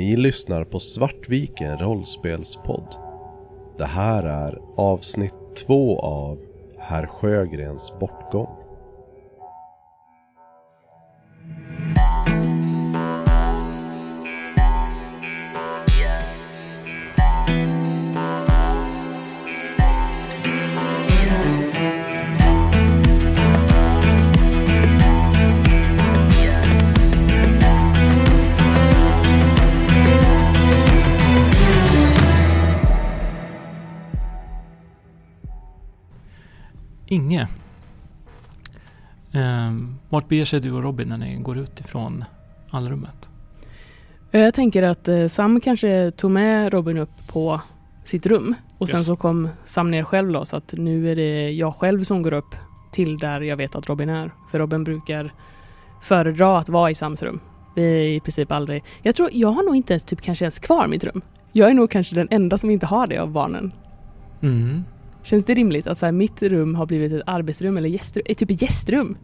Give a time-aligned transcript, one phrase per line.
[0.00, 2.94] Ni lyssnar på Svartviken rollspelspodd.
[3.78, 5.34] Det här är avsnitt
[5.66, 6.38] två av
[6.78, 8.59] Herr Sjögrens bortgång.
[40.20, 42.24] Vart beger sig du och Robin när ni går ut ifrån
[42.70, 43.30] allrummet?
[44.30, 47.60] Jag tänker att eh, Sam kanske tog med Robin upp på
[48.04, 49.06] sitt rum och sen Yes.
[49.06, 52.34] så kom Sam ner själv då så att nu är det jag själv som går
[52.34, 52.54] upp
[52.92, 54.30] till där jag vet att Robin är.
[54.50, 55.32] För Robin brukar
[56.02, 57.40] föredra att vara i Sams rum.
[57.76, 58.84] Vi är i princip aldrig...
[59.02, 61.20] Jag tror, jag har nog inte ens typ kanske ens kvar mitt rum.
[61.52, 63.72] Jag är nog kanske den enda som inte har det av barnen.
[64.42, 64.84] Mm.
[65.22, 68.24] Känns det rimligt att så här, mitt rum har blivit ett arbetsrum eller gästrum?
[68.28, 69.16] Är typ ett gästrum?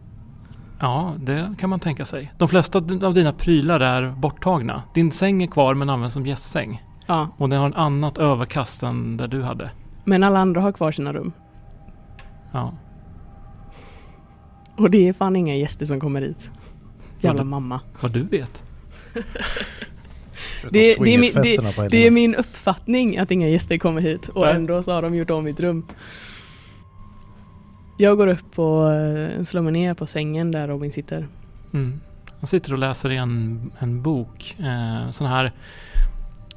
[0.79, 2.33] Ja, det kan man tänka sig.
[2.37, 4.83] De flesta av dina prylar är borttagna.
[4.93, 6.83] Din säng är kvar men används som gästsäng.
[7.07, 9.69] Ja, Och den har ett annat överkast än där du hade.
[10.03, 11.31] men alla andra har kvar sina rum.
[12.51, 12.73] Ja.
[14.77, 16.49] Och det är fan inga gäster som kommer hit.
[17.19, 17.79] Jävla Vad- mamma.
[18.01, 18.61] Vad du vet.
[20.71, 24.45] Det, det, är min, det, det är min uppfattning att inga gäster kommer hit och
[24.45, 24.55] Nej.
[24.55, 25.85] ändå så har de gjort om mitt rum.
[27.97, 31.27] Jag går upp och eh, slår mig ner på sängen där Robin sitter.
[31.73, 31.99] Mm.
[32.39, 34.55] Han sitter och läser i en, en bok.
[34.59, 35.51] Eh, sån här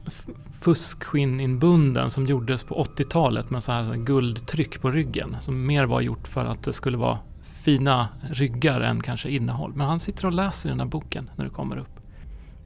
[0.06, 0.26] f-
[0.60, 5.36] fuskskinn인bunden som gjordes på 80-talet med så här, så här guldtryck på ryggen.
[5.40, 7.18] Som mer var gjort för att det skulle vara
[7.62, 9.72] fina ryggar än kanske innehåll.
[9.74, 12.00] Men han sitter och läser i den här boken när du kommer upp.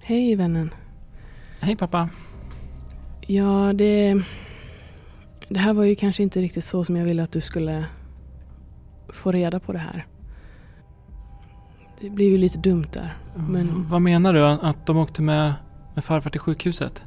[0.03, 0.71] Hej vännen.
[1.61, 2.09] Hej pappa.
[3.27, 4.23] Ja, det...
[5.49, 7.85] Det här var ju kanske inte riktigt så som jag ville att du skulle
[9.09, 10.07] få reda på det här.
[12.01, 13.17] Det blev ju lite dumt där.
[13.37, 14.45] Men- V- Vad menar du?
[14.47, 15.55] Att de åkte med,
[15.95, 17.03] med farfar till sjukhuset?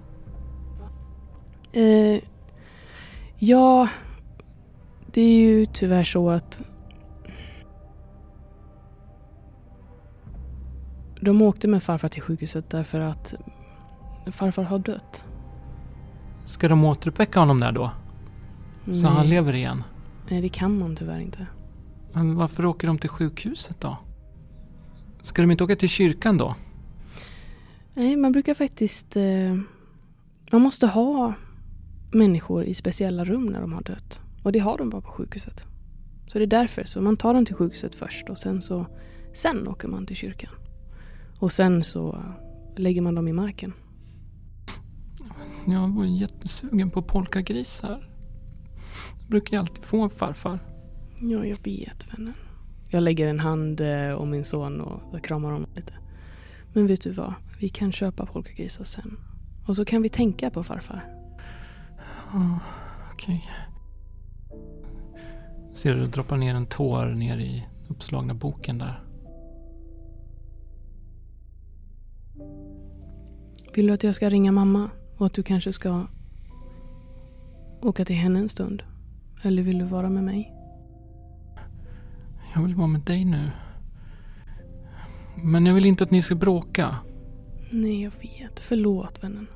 [1.74, 2.22] Eh,
[3.38, 3.88] ja,
[5.14, 6.62] det är ju tyvärr så att
[11.22, 13.34] de åkte med farfar till sjukhuset därför att
[14.32, 15.26] farfar har dött.
[16.46, 17.92] Ska de återuppväcka honom där då?
[19.02, 19.84] Så han lever igen?
[20.30, 21.46] Nej, det kan man tyvärr inte.
[22.18, 23.98] Men varför åker de till sjukhuset då?
[25.22, 26.56] Ska de inte åka till kyrkan då?
[27.94, 29.16] Nej, man brukar faktiskt...
[29.16, 29.56] Eh,
[30.52, 31.34] man måste ha
[32.12, 34.22] människor i speciella rum när de har dött.
[34.44, 35.66] Och det har de bara på sjukhuset.
[36.28, 36.84] Så det är därför.
[36.84, 38.86] Så man tar dem till sjukhuset först och sen så...
[39.34, 40.52] Sen åker man till kyrkan.
[41.40, 42.24] Och sen så
[42.76, 43.74] lägger man dem i marken.
[45.66, 48.10] Jag var jättesugen på polkagrisar.
[49.20, 50.60] Jag brukar alltid få en farfar.
[51.20, 52.34] Ja, jag vet vännen.
[52.90, 55.94] Jag lägger en hand eh, om min son och kramar honom lite.
[56.74, 57.34] Men vet du vad?
[57.60, 59.18] Vi kan köpa polkagrisar sen.
[59.68, 61.06] Och så kan vi tänka på farfar.
[62.34, 62.60] Ja,
[63.14, 63.44] Okej.
[65.74, 69.04] Ser du droppar ner en tår ner i uppslagna boken där.
[73.74, 74.90] Vill du att jag ska ringa mamma?
[75.18, 76.08] Och att du kanske ska
[77.82, 78.84] åka till henne en stund?
[79.44, 80.57] Eller vill du vara med mig?
[82.54, 83.52] Jag vill vara med dig nu.
[85.44, 86.96] Men jag vill inte att ni ska bråka.
[87.70, 88.60] Nej, jag vet.
[88.60, 89.48] Förlåt, vännen.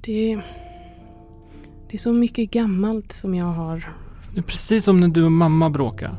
[0.00, 0.44] Det är...
[1.88, 3.94] Det är så mycket gammalt som jag har...
[4.34, 6.16] Det är precis som när du och mamma bråkar.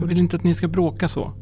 [0.00, 1.32] Jag vill inte att ni ska bråka så.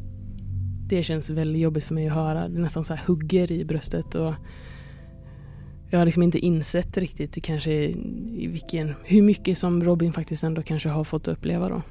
[0.87, 2.47] Det känns väldigt jobbigt för mig att höra.
[2.47, 4.33] Det nästan så här hugger i bröstet och...
[5.89, 8.93] Jag har liksom inte insett riktigt kanske i vilken...
[9.03, 11.81] Hur mycket som Robin faktiskt ändå kanske har fått uppleva då.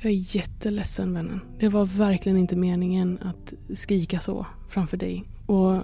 [0.00, 1.40] Jag är jätteledsen vännen.
[1.58, 5.24] Det var verkligen inte meningen att skrika så framför dig.
[5.46, 5.82] Och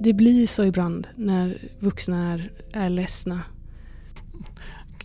[0.00, 3.42] det blir så ibland när vuxna är, är ledsna.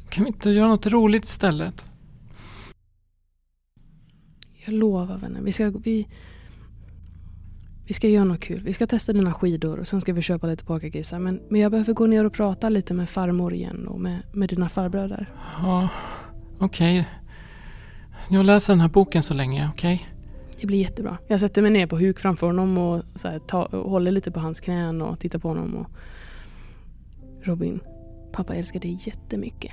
[0.09, 1.83] Kan vi inte göra något roligt istället?
[4.65, 5.45] Jag lovar vännen.
[5.45, 6.07] Vi ska, vi,
[7.87, 8.61] vi ska göra något kul.
[8.63, 11.19] Vi ska testa dina skidor och sen ska vi köpa lite polkagrisar.
[11.19, 14.49] Men, men jag behöver gå ner och prata lite med farmor igen och med, med
[14.49, 15.29] dina farbröder.
[15.57, 15.89] Ja,
[16.63, 17.09] okej.
[18.29, 20.09] Jag läser den här boken så länge, okej?
[20.61, 21.17] Det blir jättebra.
[21.27, 24.31] Jag sätter mig ner på huk framför honom och, så här, ta, och håller lite
[24.31, 25.75] på hans knän och tittar på honom.
[25.75, 25.87] Och...
[27.41, 27.79] Robin,
[28.31, 29.71] pappa älskar dig jättemycket.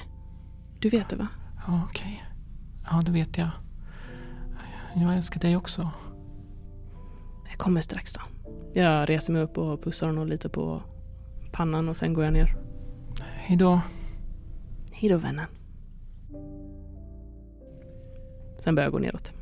[0.78, 1.28] Du vet det va?
[1.66, 2.24] Ja, okej.
[2.90, 3.50] Ja, det vet jag.
[4.94, 5.90] Jag älskar dig också.
[7.48, 8.20] Jag kommer strax då.
[8.74, 10.82] Jag reser mig upp och pussar honom lite på
[11.52, 12.56] pannan och sen går jag ner.
[13.20, 13.80] Hejdå.
[14.92, 15.46] Hejdå vännen.
[18.60, 19.32] Sen börjar jag gå neråt.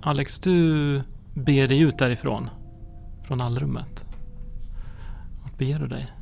[0.00, 1.02] Alex, du
[1.34, 2.50] beger dig ut därifrån.
[3.24, 4.04] Från allrummet.
[5.42, 6.12] Vart beger du dig?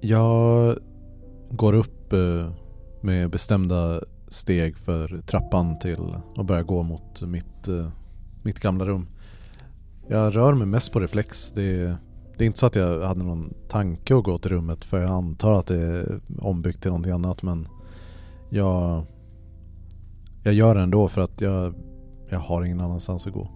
[0.00, 0.76] Jag
[1.50, 2.52] går upp eh,
[3.00, 7.88] med bestämda steg för trappan till och börjar gå mot mitt, eh,
[8.42, 9.06] mitt gamla rum.
[10.08, 11.52] Jag rör mig mest på reflex.
[11.52, 11.96] Det,
[12.36, 15.10] det är inte så att jag hade någon tanke att gå till rummet för jag
[15.10, 17.68] antar att det är ombyggt till någonting annat men
[18.54, 19.06] jag,
[20.42, 21.74] jag gör det ändå för att jag,
[22.28, 23.50] jag har ingen annanstans att gå.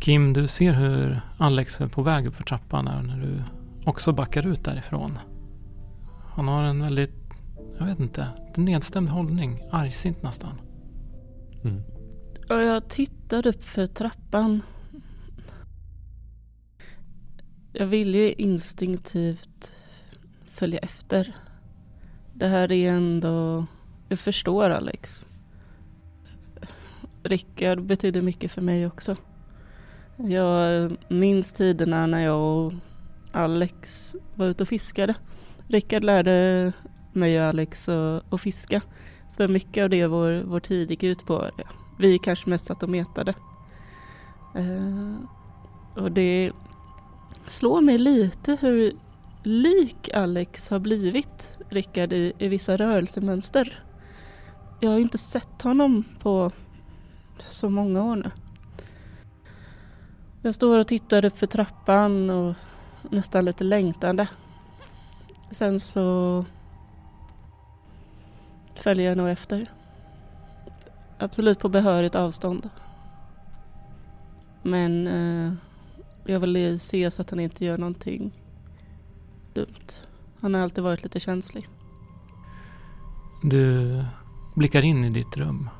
[0.00, 3.42] Kim, du ser hur Alex är på väg upp för trappan här när du
[3.86, 5.18] också backar ut därifrån.
[6.34, 7.14] Han har en väldigt,
[7.78, 9.62] jag vet inte, en nedstämd hållning.
[9.70, 10.60] Argsint nästan.
[11.64, 11.82] Mm.
[12.50, 14.60] Och jag tittar upp för trappan.
[17.72, 19.74] Jag vill ju instinktivt
[20.44, 21.34] följa efter.
[22.42, 23.66] Det här är ändå...
[24.08, 25.26] Jag förstår Alex.
[27.22, 29.16] Rickard betyder mycket för mig också.
[30.16, 32.72] Jag minns tiderna när jag och
[33.32, 35.14] Alex var ute och fiskade.
[35.68, 36.72] Rickard lärde
[37.12, 38.80] mig och Alex att, att fiska.
[39.36, 41.50] Så mycket av det vår, vår tid gick ut på.
[41.98, 43.34] Vi kanske mest satt och metade.
[44.54, 45.16] Eh,
[46.02, 46.52] och det
[47.48, 48.92] slår mig lite hur
[49.42, 53.84] lik Alex har blivit Rickard i, i vissa rörelsemönster.
[54.80, 56.50] Jag har inte sett honom på
[57.48, 58.30] så många år nu.
[60.42, 62.56] Jag står och tittar upp för trappan och
[63.10, 64.28] nästan lite längtande.
[65.50, 66.44] Sen så
[68.74, 69.70] följer jag nog efter.
[71.18, 72.70] Absolut på behörigt avstånd.
[74.62, 75.52] Men eh,
[76.24, 78.41] jag vill se så att han inte gör någonting
[79.54, 80.06] dumt.
[80.40, 81.68] Han har alltid varit lite känslig.
[83.42, 84.04] Du
[84.54, 85.70] blickar in i ditt rum.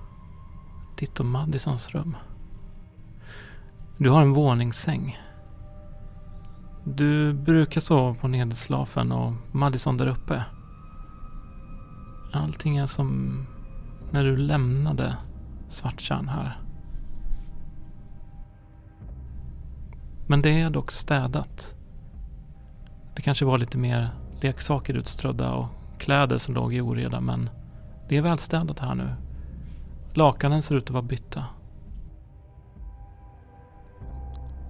[0.97, 2.17] Ditt och Madisons rum.
[3.99, 5.19] Du har en våningssäng.
[6.85, 10.45] Du brukar sova på nederslafen och Madison där uppe.
[12.33, 13.39] Allting är som
[14.11, 15.17] när du lämnade
[15.69, 16.59] Svarttjärn här.
[20.27, 21.75] Men det är dock städat.
[23.15, 24.11] Det kanske var lite mer
[24.41, 25.67] leksaker utströdda och
[25.99, 27.51] kläder som låg i oreda men
[28.09, 29.09] det är välstädat här nu.
[30.15, 31.45] Lakanen ser ut att vara bytta.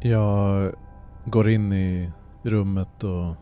[0.01, 0.73] Jag
[1.25, 2.13] går in i
[2.43, 3.35] rummet och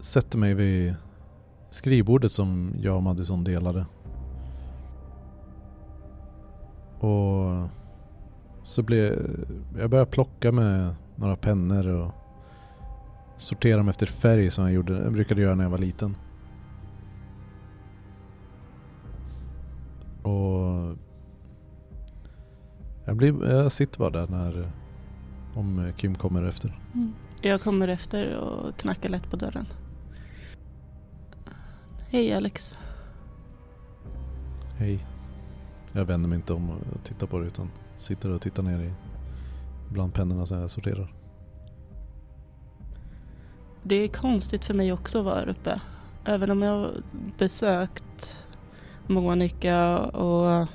[0.00, 0.94] sätter mig vid
[1.70, 3.86] skrivbordet som jag och Madison delade.
[6.98, 7.68] Och
[8.64, 9.30] så blir
[9.78, 12.12] jag börjar plocka med några pennor och
[13.36, 16.16] sortera dem efter färg som jag, gjorde, jag brukade göra när jag var liten.
[20.22, 20.96] Och
[23.04, 24.72] jag, blir, jag sitter bara där när
[25.54, 26.80] om Kim kommer efter.
[26.94, 27.12] Mm.
[27.42, 29.66] Jag kommer efter och knackar lätt på dörren.
[32.08, 32.78] Hej Alex.
[34.76, 35.06] Hej.
[35.92, 38.92] Jag vänder mig inte om och tittar på det utan sitter och tittar ner i
[39.92, 41.15] bland pennorna som jag sorterar.
[43.88, 45.80] Det är konstigt för mig också att vara här uppe.
[46.24, 47.02] Även om jag har
[47.38, 48.44] besökt
[49.06, 50.66] Monica och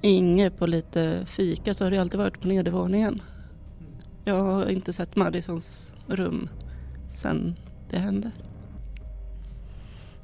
[0.00, 3.22] Inge på lite fika så har det alltid varit på nedervåningen.
[4.24, 6.48] Jag har inte sett Madisons rum
[7.08, 7.54] sen
[7.90, 8.30] det hände.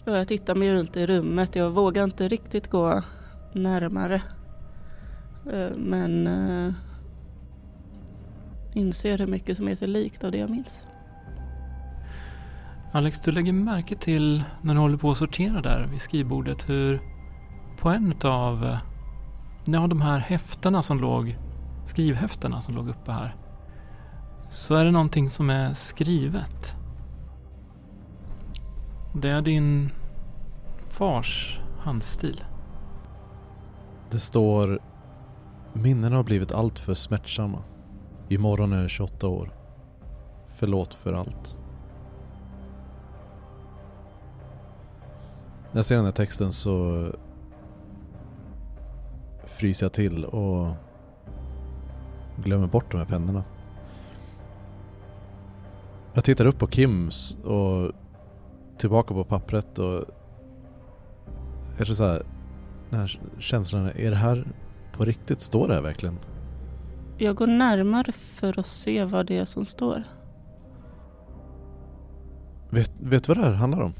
[0.06, 1.56] Och jag tittar mig runt i rummet.
[1.56, 3.02] Jag vågar inte riktigt gå
[3.52, 4.22] närmare.
[5.52, 6.72] Eh, men eh,
[8.74, 10.82] inser hur mycket som är så likt av det jag minns.
[12.92, 17.00] Alex, du lägger märke till när du håller på att sortera där vid skrivbordet hur
[17.78, 18.78] på en av eh,
[19.64, 21.38] ja, de här häftena som låg,
[21.86, 23.36] skrivhäftena som låg uppe här,
[24.50, 26.76] så är det någonting som är skrivet.
[29.14, 29.90] Det är din
[30.88, 32.44] fars handstil.
[34.10, 34.78] Det står
[35.72, 37.62] Minnena har blivit alltför smärtsamma.
[38.28, 39.50] Imorgon är jag 28 år.
[40.56, 41.58] Förlåt för allt.
[45.72, 47.06] När jag ser den här texten så
[49.44, 50.74] fryser jag till och
[52.36, 53.44] glömmer bort de här pennorna.
[56.14, 57.92] Jag tittar upp på Kims och
[58.76, 60.04] tillbaka på pappret och
[61.76, 62.22] jag tror så här,
[62.90, 64.52] den här känslan, är det här
[64.92, 65.40] på riktigt?
[65.40, 66.18] Står det här verkligen?
[67.18, 70.02] Jag går närmare för att se vad det är som står.
[72.70, 73.92] Vet, vet du vad det här handlar om?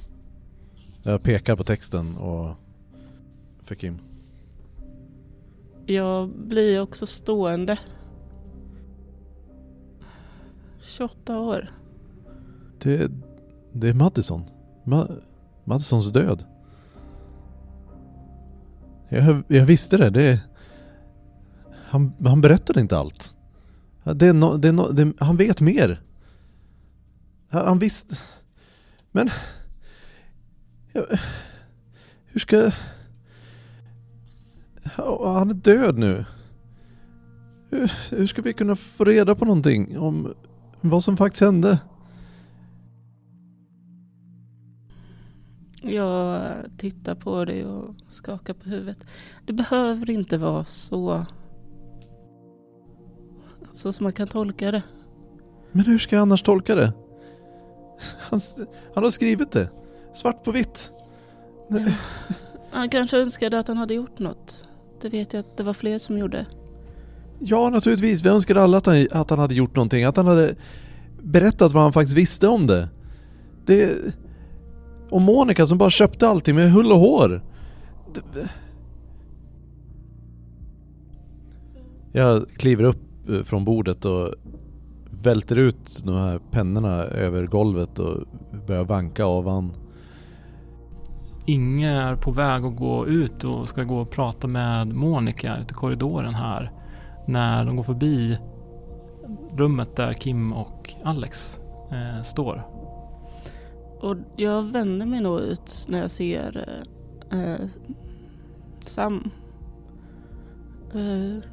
[1.02, 2.55] Jag pekar på texten och
[3.62, 3.99] för Kim.
[5.87, 7.78] Jag blir också stående.
[10.81, 11.71] 28 år.
[12.83, 13.11] Det,
[13.73, 14.45] det är Madison.
[14.85, 15.07] Ma,
[15.64, 16.45] Madisons död.
[19.09, 20.11] Jag, jag visste det.
[20.11, 20.40] det
[21.88, 23.37] han, han berättade inte allt.
[24.05, 26.02] Det är no, det no, det, han vet mer.
[27.50, 28.19] Han, han visste...
[29.12, 29.31] Men...
[32.26, 32.71] Hur ska...
[35.25, 36.25] Han är död nu.
[37.71, 40.35] Hur, hur ska vi kunna få reda på någonting om
[40.81, 41.78] vad som faktiskt hände?
[45.83, 48.99] Jag tittar på dig och skakar på huvudet.
[49.47, 51.26] Det behöver inte vara så...
[53.73, 54.83] Så som man kan tolka det.
[55.73, 56.93] Men hur ska jag annars tolka det?
[58.21, 58.40] Han,
[58.95, 59.71] han har skrivit det.
[60.14, 60.92] Svart på vitt.
[61.68, 61.78] Ja.
[62.70, 64.68] Han kanske önskade att han hade gjort något.
[65.00, 66.46] Det vet jag att det var fler som gjorde.
[67.38, 68.24] Ja, naturligtvis.
[68.24, 70.04] Vi önskade alla att han, att han hade gjort någonting.
[70.04, 70.54] Att han hade
[71.22, 72.88] berättat vad han faktiskt visste om det.
[73.66, 73.96] Det...
[75.10, 77.42] Och Monica som bara köpte allting med hull och hår.
[78.14, 78.48] Det...
[82.12, 84.34] Jag kliver upp eh, från bordet och
[85.10, 88.24] välter ut de här pennorna över golvet och
[88.66, 89.72] börjar vanka av han.
[91.49, 95.71] Inge är på väg att gå ut och ska gå och prata med Monica ute
[95.71, 96.73] i korridoren här.
[97.26, 98.38] När de går förbi
[99.57, 102.67] rummet där Kim och Alex eh, står.
[104.00, 106.83] Och jag vänder mig nog ut när jag ser
[107.33, 107.67] eh,
[108.85, 109.31] Sam.
[110.95, 111.45] Eh,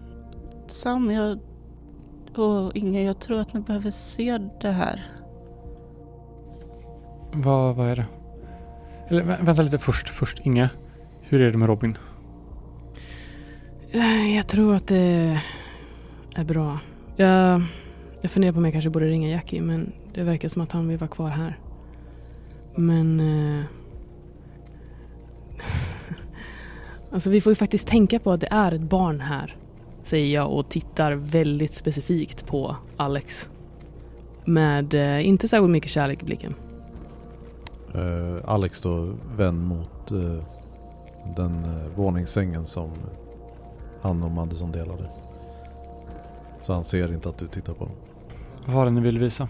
[0.68, 1.40] Sam, jag
[2.36, 5.06] och Inge, jag tror att ni behöver se det här.
[7.34, 8.06] Vad, vad är det?
[9.08, 10.70] Eller vänta lite först, först Inge.
[11.22, 11.98] Hur är det med Robin?
[13.92, 15.42] Eh, jag tror att det
[16.36, 16.80] är bra.
[17.16, 17.62] Jag,
[18.22, 20.88] jag funderar på om jag kanske borde ringa Jackie men det verkar som att han
[20.88, 21.60] vill vara kvar här.
[22.76, 23.20] Men...
[23.20, 23.66] Eh,
[27.12, 29.56] alltså vi får ju faktiskt tänka på att det är ett barn här.
[30.04, 33.50] Säger jag och tittar väldigt specifikt på Alex.
[34.46, 36.56] Med eh, inte särskilt mycket kärlek i blicken.
[37.98, 40.44] Eh, Alex då vänd mot eh,
[41.36, 42.92] den eh, våningssängen som
[44.02, 45.10] han och Madison delade.
[46.62, 47.98] Så han ser inte att du tittar på honom.
[48.66, 49.48] Vad var det ni ville visa?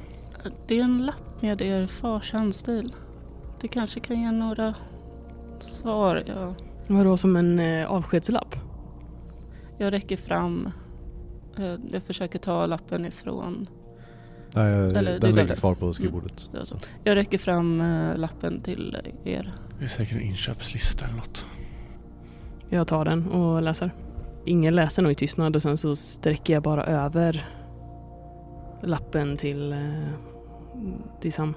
[0.67, 2.93] Det är en lapp med er fars handstil.
[3.61, 4.73] Det kanske kan ge några
[5.59, 6.23] svar.
[6.27, 6.53] Jag,
[6.87, 8.55] Vadå som en eh, avskedslapp?
[9.77, 10.69] jag räcker fram.
[11.57, 13.67] Eh, Jag försöker ta lappen ifrån.
[14.55, 16.49] Nej, Eller, det den ligger kvar på skrivbordet.
[16.51, 16.75] Det är så.
[17.03, 19.53] Jag räcker fram eh, lappen till er.
[19.79, 21.45] Det är säkert en inköpslista eller något.
[22.69, 23.91] Jag tar den och läser.
[24.45, 27.45] Ingen läser nog i tystnad och sen så sträcker jag bara över
[28.81, 29.79] lappen till, eh,
[31.21, 31.53] till Sam.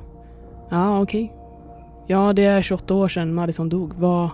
[0.71, 1.35] Ja, okej.
[2.07, 3.95] Ja, det är 28 år sedan Madison dog.
[3.95, 4.31] Vad...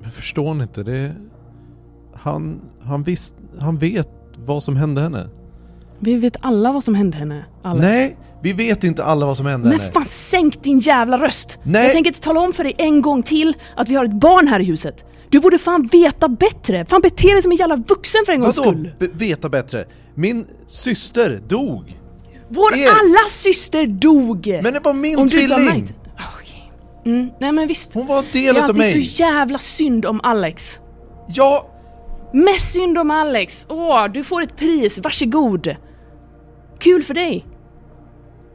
[0.00, 0.82] Men förstår ni inte?
[0.82, 1.14] Det
[2.12, 5.28] han, han, visst, han vet vad som hände henne.
[6.00, 7.86] Vi vet alla vad som hände henne, Alex.
[7.86, 9.92] Nej, vi vet inte alla vad som hände Men henne.
[9.92, 11.58] fan sänk din jävla röst!
[11.62, 11.82] Nej.
[11.84, 14.48] Jag tänker inte tala om för dig en gång till att vi har ett barn
[14.48, 15.04] här i huset.
[15.28, 16.84] Du borde fan veta bättre!
[16.84, 18.92] Fan bete dig som en jävla vuxen för en gångs Vadå skull!
[18.98, 19.84] be- veta bättre?
[20.14, 21.96] Min syster dog!
[22.48, 24.46] Vår er- allas syster dog!
[24.62, 25.82] Men det var min Om du inte har tvilling!
[25.82, 25.94] märkt.
[26.40, 26.72] Okej.
[27.06, 27.94] Mm, nej men visst.
[27.94, 29.02] Hon var en Det del är utav alltid mig!
[29.04, 30.80] så jävla synd om Alex.
[31.28, 31.66] Ja,
[32.32, 33.66] Mest synd om Alex.
[33.70, 34.98] Åh, du får ett pris.
[35.02, 35.76] Varsågod.
[36.80, 37.46] Kul för dig.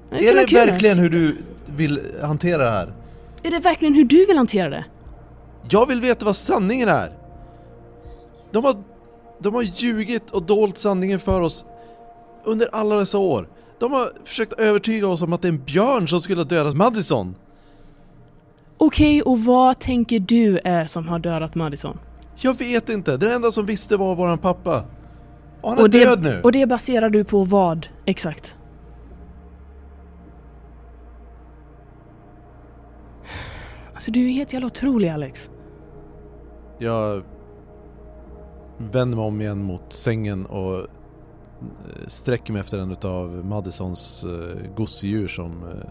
[0.10, 2.94] Det är det verkligen hur du vill hantera det här?
[3.44, 4.86] Är det verkligen hur du vill hantera det?
[5.70, 7.10] Jag vill veta vad sanningen är!
[8.52, 8.76] De har,
[9.40, 11.66] de har ljugit och dolt sanningen för oss
[12.44, 13.50] under alla dessa år.
[13.80, 16.76] De har försökt övertyga oss om att det är en björn som skulle ha dödat
[16.76, 17.36] Madison.
[18.78, 22.00] Okej, och vad tänker du är som har dödat Madison?
[22.36, 24.84] Jag vet inte, den enda som visste var våran pappa.
[25.66, 26.42] Och han är och, det, död nu!
[26.42, 28.56] och det baserar du på vad exakt?
[33.94, 35.50] Alltså du är helt jävla otrolig Alex.
[36.78, 37.24] Jag
[38.78, 40.86] vänder mig om igen mot sängen och eh,
[42.08, 45.90] sträcker mig efter en utav Madisons uh, gosedjur som eh,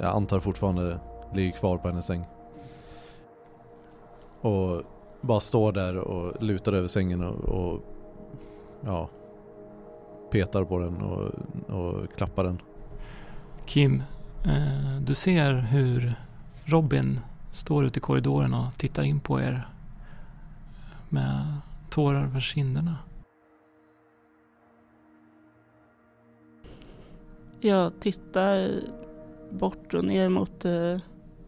[0.00, 1.00] jag antar fortfarande
[1.34, 2.24] ligger kvar på hennes säng.
[4.40, 4.82] Och
[5.20, 7.80] bara står där och lutar över sängen och, och
[8.84, 9.08] ja,
[10.30, 11.34] petar på den och,
[11.68, 12.58] och klappar den.
[13.66, 14.02] Kim,
[14.44, 16.14] eh, du ser hur
[16.64, 17.20] Robin
[17.52, 19.68] står ute i korridoren och tittar in på er
[21.08, 21.56] med
[21.90, 22.96] tårar över kinderna.
[27.60, 28.70] Jag tittar
[29.50, 30.98] bort och ner mot eh,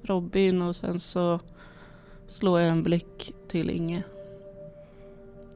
[0.02, 1.40] Robin och sen så
[2.26, 4.02] slår jag en blick till Inge.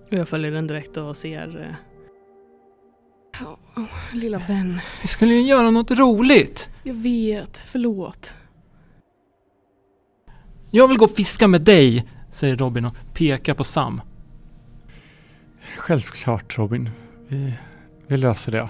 [0.08, 1.60] Jag följer den direkt och ser...
[1.62, 3.46] eh,
[3.76, 4.80] Åh, lilla vän.
[5.02, 6.68] Vi skulle ju göra något roligt!
[6.82, 8.34] Jag vet, förlåt.
[10.70, 14.00] Jag vill gå och fiska med dig, säger Robin och pekar på Sam.
[15.76, 16.90] Självklart Robin.
[17.28, 17.54] Vi,
[18.06, 18.68] vi löser det.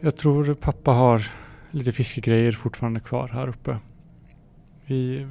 [0.00, 1.22] Jag tror pappa har
[1.70, 3.76] lite fiskegrejer fortfarande kvar här uppe.
[4.86, 5.26] Vi,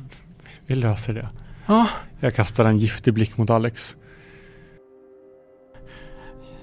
[0.65, 1.29] vi löser det.
[1.65, 1.87] Ja,
[2.19, 3.97] Jag kastar en giftig blick mot Alex.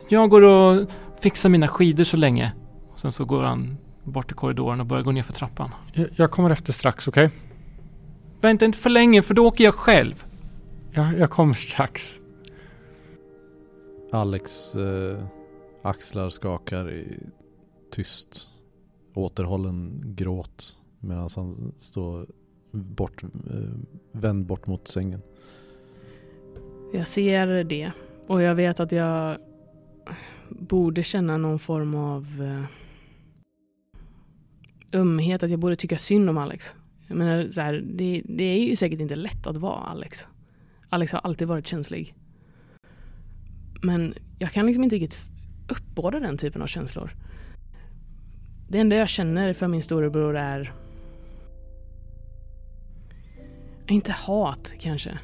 [0.08, 2.52] Jag går och fixar mina skidor så länge.
[2.92, 5.70] Och sen så går han bort i korridoren och börjar gå ner för trappan.
[5.92, 7.30] Jag, jag kommer efter strax, okej?
[8.40, 10.24] Vänta inte för länge för då åker jag själv.
[10.92, 12.20] Jag, jag kommer strax.
[14.12, 15.18] Alex eh,
[15.82, 17.18] axlar skakar i
[17.90, 18.48] tyst
[19.14, 22.26] återhållen gråt medan han står
[22.70, 23.28] bort, eh,
[24.12, 25.22] vänd bort mot sängen.
[26.92, 27.92] Jag ser det.
[28.26, 29.36] Och jag vet att jag
[30.48, 32.64] borde känna någon form av eh,
[35.00, 35.42] ömhet.
[35.42, 36.76] Att jag borde tycka synd om Alex.
[37.06, 40.28] Jag menar, så här, det, det är ju säkert inte lätt att vara Alex.
[40.88, 42.14] Alex har alltid varit känslig.
[43.82, 45.20] Men jag kan liksom inte riktigt
[45.68, 47.10] uppbåda den typen av känslor.
[48.68, 50.72] Det enda jag känner för min storebror är
[53.88, 55.18] inte hat kanske.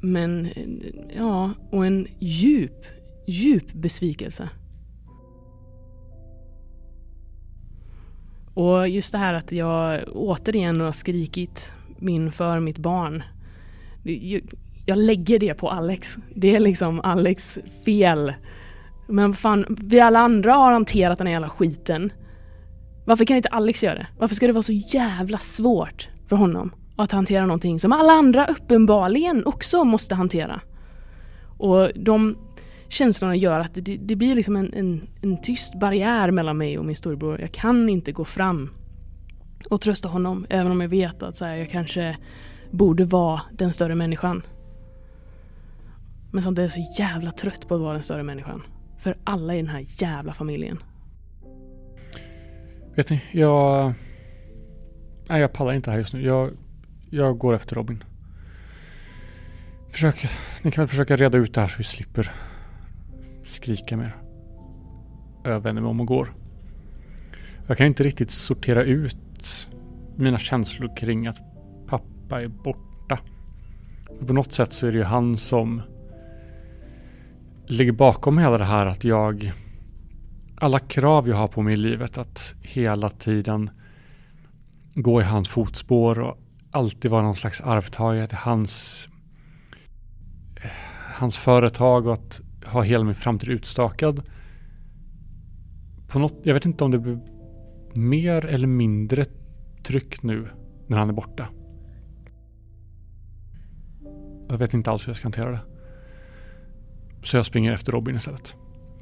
[0.00, 0.48] Men
[1.16, 2.86] ja, och en djup,
[3.28, 4.48] djup besvikelse.
[8.54, 13.22] Och just det här att jag återigen har skrikit min för mitt barn.
[14.86, 16.16] Jag lägger det på Alex.
[16.34, 18.32] Det är liksom Alex fel.
[19.06, 22.12] Men fan, vi alla andra har hanterat den här jävla skiten.
[23.06, 24.06] Varför kan inte Alex göra det?
[24.18, 28.46] Varför ska det vara så jävla svårt för honom att hantera någonting som alla andra
[28.46, 30.60] uppenbarligen också måste hantera?
[31.58, 32.36] Och de
[32.88, 36.84] känslorna gör att det, det blir liksom en, en, en tyst barriär mellan mig och
[36.84, 37.40] min storebror.
[37.40, 38.70] Jag kan inte gå fram
[39.70, 42.16] och trösta honom även om jag vet att så här, jag kanske
[42.70, 44.42] borde vara den större människan.
[46.30, 48.62] Men samtidigt är jag så jävla trött på att vara den större människan.
[48.98, 50.82] För alla i den här jävla familjen.
[52.94, 53.92] Vet ni, jag...
[55.28, 56.22] Nej, jag pallar inte här just nu.
[56.22, 56.50] Jag,
[57.10, 58.04] jag går efter Robin.
[59.90, 60.28] Försök,
[60.62, 62.32] ni kan väl försöka reda ut det här så vi slipper
[63.48, 64.16] skrika mer.
[65.44, 66.34] Jag vänder mig om och går.
[67.66, 69.68] Jag kan inte riktigt sortera ut
[70.16, 71.38] mina känslor kring att
[71.86, 73.18] pappa är borta.
[74.18, 75.82] För på något sätt så är det ju han som
[77.66, 79.52] ligger bakom hela det här att jag
[80.56, 83.70] alla krav jag har på mig i livet att hela tiden
[84.94, 86.38] gå i hans fotspår och
[86.70, 89.08] alltid vara någon slags arvtagare till hans
[90.56, 90.70] eh,
[91.14, 92.40] hans företag och att
[92.72, 94.22] ha hela min framtid utstakad.
[96.08, 97.18] På något, jag vet inte om det blir
[97.94, 99.24] mer eller mindre
[99.82, 100.48] tryck nu
[100.86, 101.48] när han är borta.
[104.48, 105.60] Jag vet inte alls hur jag ska hantera det.
[107.22, 108.54] Så jag springer efter Robin istället.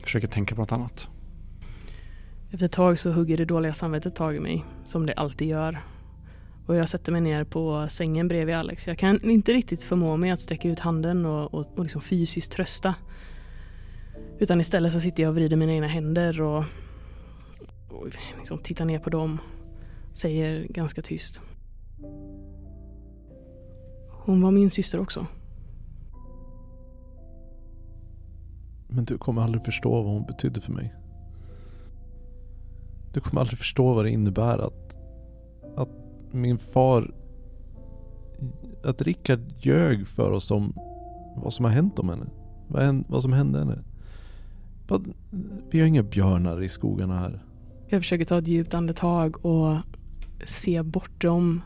[0.03, 1.09] Försöker tänka på något annat.
[2.51, 5.79] Efter ett tag så hugger det dåliga samvetet tag i mig, som det alltid gör.
[6.67, 8.89] Och jag sätter mig ner på sängen bredvid Alex.
[8.89, 12.53] Jag kan inte riktigt förmå mig att sträcka ut handen och, och, och liksom fysiskt
[12.53, 12.95] trösta.
[14.39, 16.65] Utan istället så sitter jag och vrider mina egna händer och,
[17.89, 19.39] och liksom tittar ner på dem.
[20.13, 21.41] Säger ganska tyst.
[24.11, 25.27] Hon var min syster också.
[28.89, 30.95] Men du kommer aldrig förstå vad hon betydde för mig.
[33.13, 34.99] Du kommer aldrig förstå vad det innebär att,
[35.77, 35.89] att
[36.31, 37.15] min far,
[38.85, 40.73] att Rickard ljög för oss om
[41.37, 42.27] vad som har hänt om henne.
[42.69, 43.85] Vad, vad som hände henne.
[44.89, 45.13] Vad-
[45.71, 47.43] Vi har inga björnar i skogarna här.
[47.89, 49.77] Jag försöker ta ett djupt andetag och
[50.47, 51.63] se bortom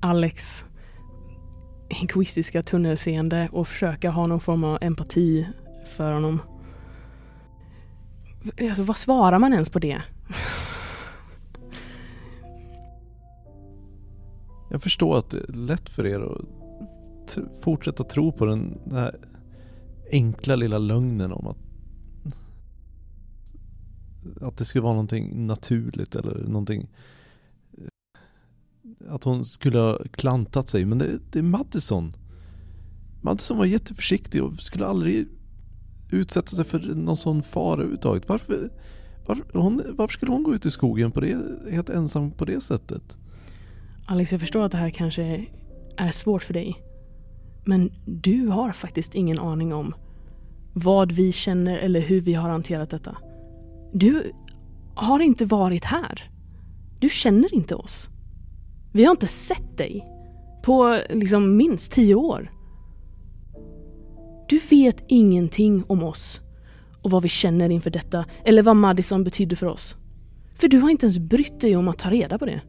[0.00, 0.64] Alex
[2.02, 5.46] egoistiska tunnelseende och försöka ha någon form av empati
[5.96, 6.40] för honom.
[8.60, 10.02] Alltså vad svarar man ens på det?
[14.70, 19.16] Jag förstår att det är lätt för er att fortsätta tro på den, den här
[20.12, 21.58] enkla lilla lögnen om att
[24.40, 26.88] att det skulle vara någonting naturligt eller någonting
[27.78, 32.16] eh, att hon skulle ha klantat sig men det, det är Madison
[33.22, 35.28] Madison var jätteförsiktig och skulle aldrig
[36.10, 38.70] utsätta sig för någon sån fara överhuvudtaget varför,
[39.26, 41.38] varför, hon, varför skulle hon gå ut i skogen på det,
[41.70, 43.18] helt ensam på det sättet?
[44.06, 45.46] Alex, jag förstår att det här kanske
[45.96, 46.82] är svårt för dig.
[47.64, 49.94] Men du har faktiskt ingen aning om
[50.74, 53.16] vad vi känner eller hur vi har hanterat detta.
[53.92, 54.32] Du
[54.94, 56.30] har inte varit här.
[56.98, 58.08] Du känner inte oss.
[58.92, 60.06] Vi har inte sett dig
[60.62, 62.50] på liksom minst tio år.
[64.48, 66.40] Du vet ingenting om oss
[67.02, 69.96] och vad vi känner inför detta eller vad Madison betyder för oss.
[70.54, 72.60] För du har inte ens brytt dig om att ta reda på det.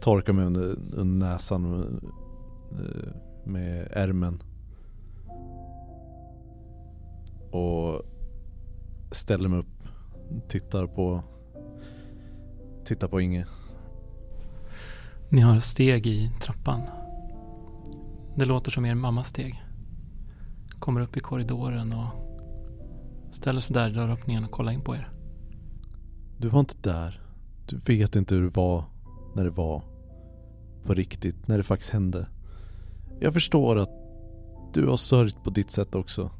[0.00, 2.00] Torkar mig under, under näsan med,
[3.44, 4.42] med ärmen
[7.50, 8.02] och
[9.10, 9.71] ställer mig upp
[10.48, 11.22] tittar på
[12.84, 13.46] tittar på Inge.
[15.28, 16.80] Ni har steg i trappan.
[18.36, 19.62] Det låter som er mammas steg.
[20.78, 22.06] Kommer upp i korridoren och
[23.30, 25.12] ställer sig där i dörröppningen och kollar in på er.
[26.38, 27.20] Du var inte där.
[27.66, 28.84] Du vet inte hur det var
[29.34, 29.82] när det var
[30.84, 32.26] på riktigt, när det faktiskt hände.
[33.20, 33.90] Jag förstår att
[34.74, 36.30] du har sörjt på ditt sätt också.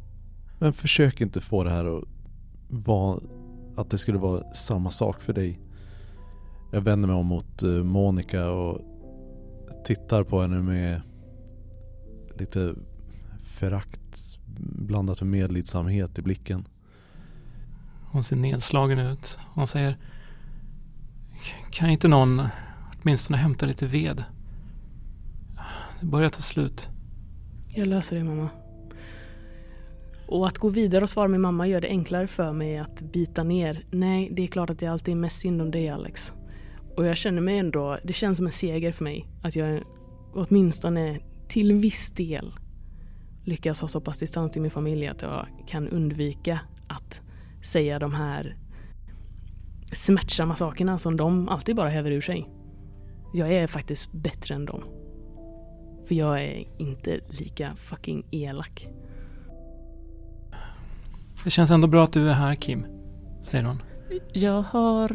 [0.58, 2.04] Men försök inte få det här att
[2.68, 3.20] vara
[3.76, 5.60] att det skulle vara samma sak för dig.
[6.72, 8.80] Jag vänder mig om mot eh, Monica och
[9.84, 11.00] tittar på henne med
[12.38, 12.74] lite
[13.42, 16.64] förakt blandat med medlidsamhet i blicken.
[18.10, 19.38] Hon ser nedslagen ut.
[19.54, 19.96] Hon säger
[21.70, 22.42] Kan inte någon
[23.02, 24.24] åtminstone hämta lite ved?
[26.00, 26.88] Det börjar ta slut.
[27.68, 28.48] Jag löser det mamma.
[30.32, 33.42] Och att gå vidare och svara min mamma gör det enklare för mig att bita
[33.42, 33.84] ner.
[33.90, 36.34] Nej, det är klart att det alltid är mest synd om dig Alex.
[36.96, 39.82] Och jag känner mig ändå, det känns som en seger för mig att jag
[40.34, 42.54] åtminstone till viss del
[43.44, 47.20] lyckas ha så pass distans till min familj att jag kan undvika att
[47.62, 48.56] säga de här
[49.92, 52.48] smärtsamma sakerna som de alltid bara häver ur sig.
[53.34, 54.84] Jag är faktiskt bättre än dem.
[56.06, 58.88] För jag är inte lika fucking elak.
[61.44, 62.86] Det känns ändå bra att du är här Kim,
[63.40, 63.82] säger hon.
[64.32, 65.10] Jag har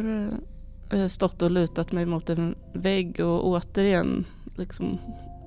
[0.91, 4.97] eh, stått och lutat mig mot en vägg och återigen liksom,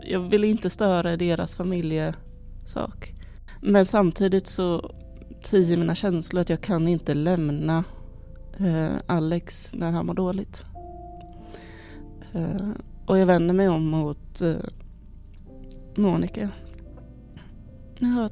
[0.02, 3.14] jag vill inte störa deras familjesak.
[3.60, 4.94] Men samtidigt så
[5.42, 7.84] tiger mina känslor att jag kan inte lämna
[8.58, 10.64] eh, Alex när han mår dåligt.
[12.32, 12.70] Eh,
[13.06, 14.54] och jag vänder mig om mot eh,
[15.96, 16.48] Monica.
[17.98, 18.28] Ja,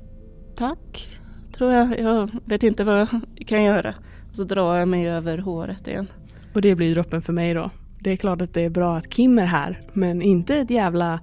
[0.57, 1.19] tack,
[1.59, 2.01] tror jag.
[2.01, 3.09] Jag vet inte vad jag
[3.47, 3.95] kan göra.
[4.33, 6.07] Så drar jag mig över håret igen.
[6.55, 7.71] Och det blir droppen för mig då.
[8.01, 11.21] Det är klart att det är bra att Kim är här, men inte ett jävla...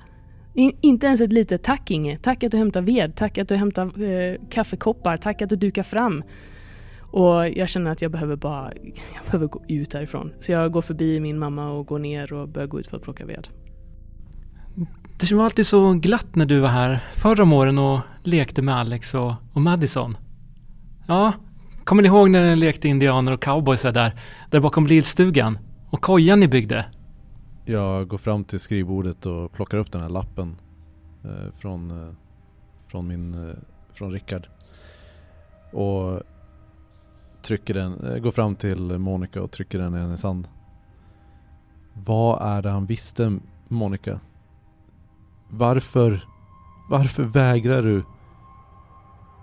[0.54, 2.18] In, inte ens ett litet tack Inge.
[2.18, 5.84] Tack att du hämtar ved, tack att du hämtar eh, kaffekoppar, tack att du dukar
[5.84, 6.24] fram.
[7.00, 8.72] Och jag känner att jag behöver bara...
[8.94, 10.32] Jag behöver gå ut härifrån.
[10.40, 13.04] Så jag går förbi min mamma och går ner och börjar gå ut för att
[13.04, 13.48] plocka ved.
[15.20, 18.76] Det var alltid så glatt när du var här förra om åren och lekte med
[18.76, 20.18] Alex och, och Madison.
[21.08, 21.34] Ja,
[21.84, 24.20] kommer ni ihåg när ni lekte indianer och cowboys där,
[24.52, 25.58] där bakom lillstugan?
[25.90, 26.86] Och kojan ni byggde?
[27.66, 30.56] Jag går fram till skrivbordet och plockar upp den här lappen
[31.24, 32.14] eh, från, eh,
[32.88, 33.56] från min, eh,
[33.94, 34.48] från Rickard.
[35.72, 36.22] Och
[37.42, 40.48] trycker den, eh, går fram till Monica och trycker den i hennes hand.
[41.94, 44.20] Vad är det han visste Monica?
[45.50, 46.24] Varför,
[46.90, 48.04] varför vägrar du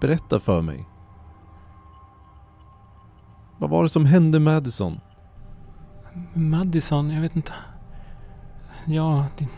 [0.00, 0.86] berätta för mig?
[3.62, 5.00] Vad var det som hände Madison?
[6.34, 7.52] Madison, jag vet inte.
[8.84, 9.48] Ja, det,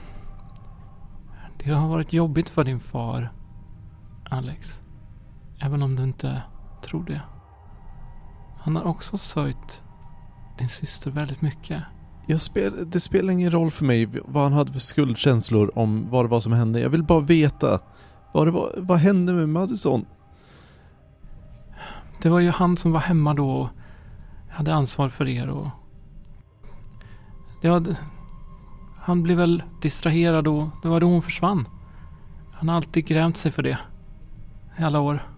[1.59, 3.33] det har varit jobbigt för din far,
[4.31, 4.83] Alex.
[5.61, 6.43] Även om du inte
[6.83, 7.21] tror det.
[8.59, 9.83] Han har också sörjt
[10.59, 11.83] din syster väldigt mycket.
[12.39, 16.29] Spel, det spelar ingen roll för mig vad han hade för skuldkänslor om vad det
[16.29, 16.81] var som hände.
[16.81, 17.79] Jag vill bara veta.
[18.33, 20.05] Vad, det var, vad hände med Madison?
[22.23, 23.71] Det var ju han som var hemma då
[24.55, 25.69] hade ansvar för er och...
[27.61, 27.83] Ja,
[28.97, 31.69] han blev väl distraherad och det var då hon försvann.
[32.53, 33.79] Han har alltid grämt sig för det.
[34.79, 35.29] I alla år.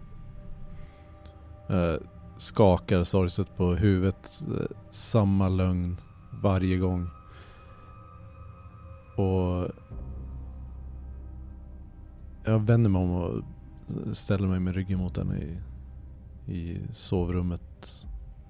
[1.68, 1.94] Eh,
[2.37, 4.42] skakar sorgset på huvudet.
[4.48, 5.96] Eh, samma lögn
[6.42, 7.09] varje gång.
[9.16, 9.70] Och
[12.44, 13.42] jag vänder mig om och
[14.16, 15.59] ställer mig med ryggen mot henne i,
[16.52, 18.07] i sovrummet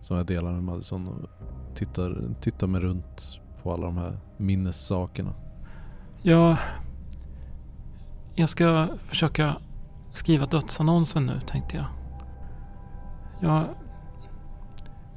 [0.06, 1.28] som jag delar med Madison och
[1.74, 5.34] tittar, tittar mig runt på alla de här minnessakerna.
[6.22, 6.58] Ja,
[8.34, 9.56] jag ska försöka
[10.12, 11.86] skriva dödsannonsen nu tänkte jag.
[13.40, 13.64] Jag,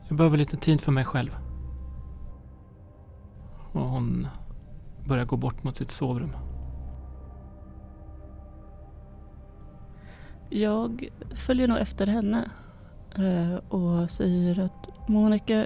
[0.08, 1.38] jag behöver lite tid för mig själv.
[3.71, 4.28] Och hon
[5.08, 6.32] börjar gå bort mot sitt sovrum.
[10.49, 12.49] Jag följer nog efter henne
[13.15, 15.65] Eh, och säger att Monica,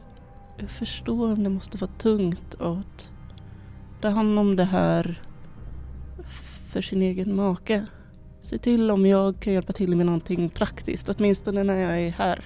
[0.58, 3.12] jag förstår om det måste vara tungt att
[4.02, 5.22] ta hand om det här
[6.70, 7.86] för sin egen make.
[8.42, 12.46] Se till om jag kan hjälpa till med någonting praktiskt, åtminstone när jag är här.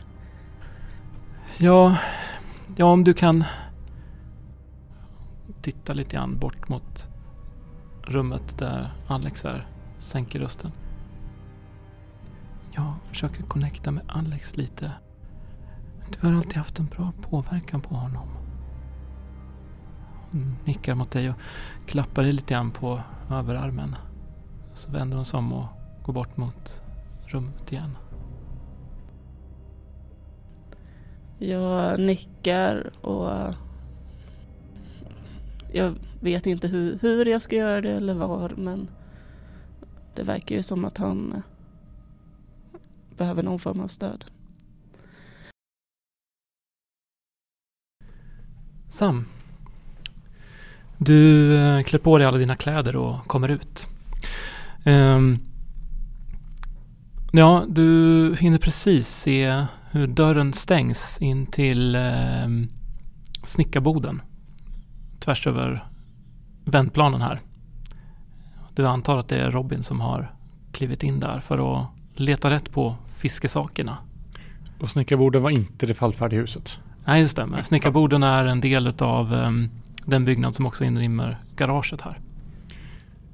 [1.58, 1.98] Ja,
[2.76, 3.44] ja om du kan
[5.62, 7.08] titta lite grann bort mot
[8.04, 9.68] rummet där Alex är.
[9.98, 10.72] Sänker rösten.
[12.78, 14.92] Jag försöker connecta med Alex lite.
[16.10, 18.28] Du har alltid haft en bra påverkan på honom.
[20.32, 21.36] Hon nickar mot dig och
[21.86, 23.96] klappar dig lite grann på överarmen.
[24.74, 25.66] Så vänder hon sig om och
[26.04, 26.82] går bort mot
[27.26, 27.98] rummet igen.
[31.38, 33.54] Jag nickar och
[35.74, 38.88] jag vet inte hur, hur jag ska göra det eller var men
[40.16, 41.42] det verkar ju som att han
[43.17, 44.25] behöver någon form av stöd.
[48.89, 49.25] Sam.
[50.97, 53.88] Du eh, klär på dig alla dina kläder och kommer ut.
[54.86, 55.39] Ehm,
[57.32, 62.69] ja, du hinner precis se hur dörren stängs in till ehm,
[63.43, 64.21] snickarboden.
[65.19, 65.88] Tvärs över
[66.65, 67.41] vändplanen här.
[68.75, 70.32] Du antar att det är Robin som har
[70.71, 73.97] klivit in där för att leta rätt på fiskesakerna.
[74.80, 76.80] Och snickarborden var inte det fallfärdiga huset.
[77.06, 77.62] Nej, det stämmer.
[77.62, 79.69] Snickarborden är en del av um,
[80.06, 82.19] den byggnad som också inrymmer garaget här.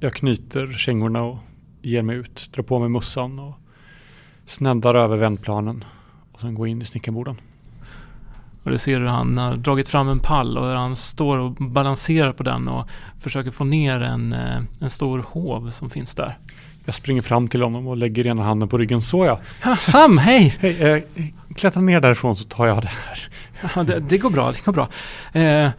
[0.00, 1.38] Jag knyter kängorna och
[1.82, 3.54] ger mig ut, drar på mig mussan och
[4.44, 5.84] sneddar över vändplanen
[6.32, 7.36] och sen går in i snickarborden.
[8.62, 11.52] Och du ser hur han har dragit fram en pall och hur han står och
[11.52, 12.88] balanserar på den och
[13.20, 16.38] försöker få ner en, eh, en stor hov som finns där.
[16.84, 19.00] Jag springer fram till honom och lägger ena handen på ryggen.
[19.00, 19.76] Så ja.
[19.76, 20.56] Sam, hej!
[20.60, 21.02] Hej, eh,
[21.54, 23.28] klättra ner därifrån så tar jag det här.
[23.74, 24.88] Ja, det, det går bra, det går bra.
[25.32, 25.70] Eh,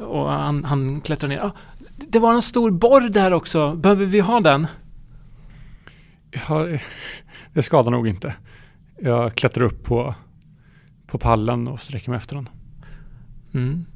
[0.00, 1.38] och han, han klättrar ner.
[1.38, 1.52] Ah,
[2.08, 3.74] det var en stor borr där också.
[3.74, 4.66] Behöver vi ha den?
[6.48, 6.66] Ja,
[7.52, 8.34] det skadar nog inte.
[8.98, 10.14] Jag klättrar upp på,
[11.06, 12.48] på pallen och sträcker mig efter den.
[13.54, 13.86] Mm.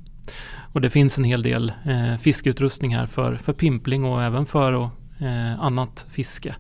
[0.72, 4.90] Och det finns en hel del eh, fiskeutrustning här för, för pimpling och även för
[5.23, 6.57] eh, annat fiske.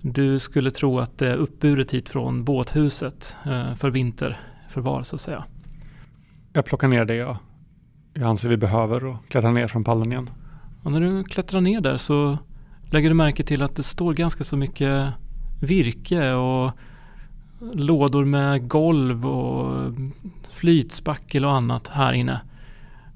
[0.00, 5.20] Du skulle tro att det är uppburet hit från båthuset eh, för vinterförvar så att
[5.20, 5.44] säga.
[6.52, 7.36] Jag plockar ner det jag,
[8.14, 10.30] jag anser vi behöver och klättrar ner från pallen igen.
[10.82, 12.38] Och när du klättrar ner där så
[12.90, 15.12] lägger du märke till att det står ganska så mycket
[15.60, 16.72] virke och
[17.72, 19.92] lådor med golv och
[20.50, 22.40] flytspackel och annat här inne.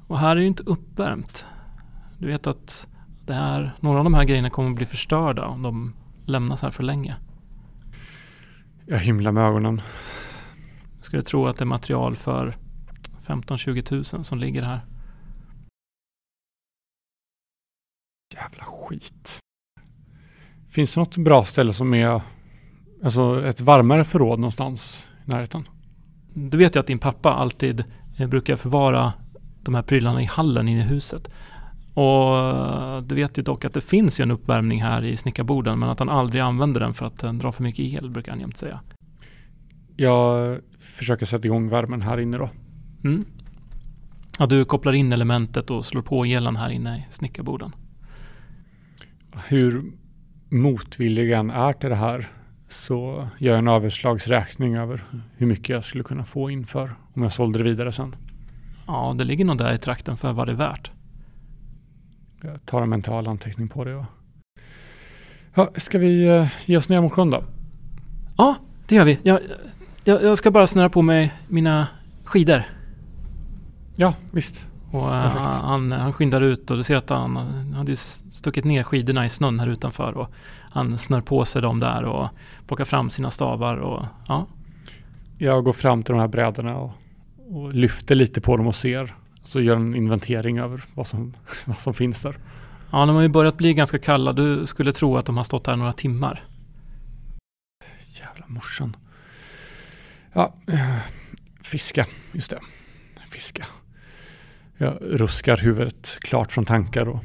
[0.06, 1.44] Och här är det inte uppvärmt.
[2.18, 2.86] Du vet att
[3.28, 5.94] det här, några av de här grejerna kommer att bli förstörda om de
[6.26, 7.16] lämnas här för länge.
[8.86, 9.80] Jag himlar med ögonen.
[10.96, 12.56] Jag skulle tro att det är material för
[13.26, 14.80] 15-20 tusen som ligger här.
[18.34, 19.38] Jävla skit.
[20.70, 22.22] Finns det något bra ställe som är
[23.04, 25.68] alltså ett varmare förråd någonstans i närheten?
[26.34, 27.84] Du vet ju att din pappa alltid
[28.16, 29.12] eh, brukar förvara
[29.62, 31.30] de här prylarna i hallen inne i huset.
[31.98, 35.88] Och du vet ju dock att det finns ju en uppvärmning här i snickarborden men
[35.88, 38.56] att han aldrig använder den för att den drar för mycket el brukar han jämt
[38.56, 38.80] säga.
[39.96, 42.50] Jag försöker sätta igång värmen här inne då.
[43.04, 43.24] Mm.
[44.38, 47.72] Ja, du kopplar in elementet och slår på elen här inne i snickarborden.
[49.48, 49.82] Hur
[50.48, 52.26] motvillig än är till det här
[52.68, 55.04] så gör jag en överslagsräkning över
[55.36, 58.16] hur mycket jag skulle kunna få in för om jag sålde det vidare sen.
[58.86, 60.90] Ja, det ligger nog där i trakten för vad det är värt.
[62.42, 63.94] Jag tar en mental anteckning på det.
[63.94, 64.04] Och...
[65.54, 67.44] Ja, ska vi uh, ge oss ner mot sjön då?
[68.36, 68.54] Ja,
[68.86, 69.18] det gör vi.
[69.22, 69.40] Jag,
[70.04, 71.88] jag, jag ska bara snöra på mig mina
[72.24, 72.62] skidor.
[73.96, 74.66] Ja, visst.
[74.90, 75.12] Och uh,
[75.62, 79.28] han, han skyndar ut och du ser att han, han hade stuckit ner skidorna i
[79.28, 80.16] snön här utanför.
[80.16, 80.30] Och
[80.70, 82.28] han snör på sig dem där och
[82.66, 84.46] plockar fram sina stavar och ja.
[85.38, 86.92] Jag går fram till de här brädorna och,
[87.50, 89.14] och lyfter lite på dem och ser.
[89.44, 92.36] Så gör en inventering över vad som, vad som finns där.
[92.92, 94.32] Ja, de har ju börjat bli ganska kalla.
[94.32, 96.44] Du skulle tro att de har stått här några timmar.
[98.20, 98.96] Jävla morsan.
[100.32, 100.96] Ja, eh,
[101.62, 102.06] fiska.
[102.32, 102.60] Just det.
[103.30, 103.66] Fiska.
[104.76, 107.24] Jag ruskar huvudet klart från tankar och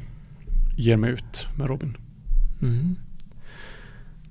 [0.76, 1.96] ger mig ut med Robin.
[2.62, 2.96] Mm.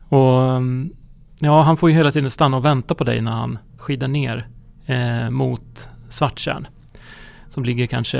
[0.09, 0.93] Och mm,
[1.39, 4.47] ja, han får ju hela tiden stanna och vänta på dig när han skidar ner
[4.85, 6.67] eh, mot Svarttjärn.
[7.53, 8.19] Som ligger kanske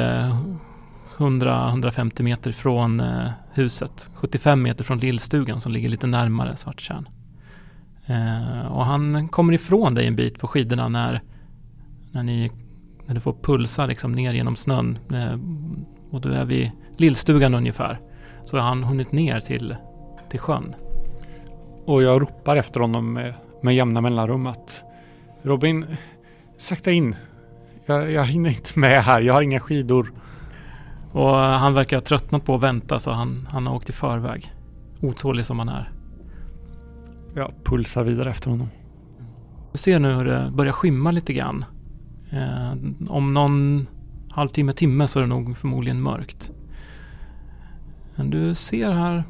[1.17, 4.09] 100-150 meter från eh, huset.
[4.13, 7.09] 75 meter från lillstugan som ligger lite närmare Svarttjärn.
[8.05, 11.21] Eh, och han kommer ifrån dig en bit på skidorna när,
[12.11, 12.51] när, ni,
[13.05, 14.97] när du får pulsa liksom ner genom snön.
[15.13, 15.39] Eh,
[16.11, 17.99] och du är vid lillstugan ungefär.
[18.45, 19.75] Så har han hunnit ner till,
[20.29, 20.75] till sjön.
[21.85, 24.83] Och jag ropar efter honom med, med jämna mellanrum att
[25.41, 25.85] Robin,
[26.57, 27.15] sakta in.
[27.85, 30.11] Jag, jag hinner inte med här, jag har inga skidor.
[31.11, 34.53] Och han verkar ha tröttnat på att vänta så han, han har åkt i förväg.
[35.01, 35.91] Otålig som han är.
[37.35, 38.67] Jag pulsar vidare efter honom.
[39.71, 41.65] Du ser nu hur det börjar skymma lite grann.
[42.31, 42.71] Eh,
[43.09, 43.87] om någon
[44.31, 46.51] halvtimme, timme så är det nog förmodligen mörkt.
[48.15, 49.23] Men du ser här.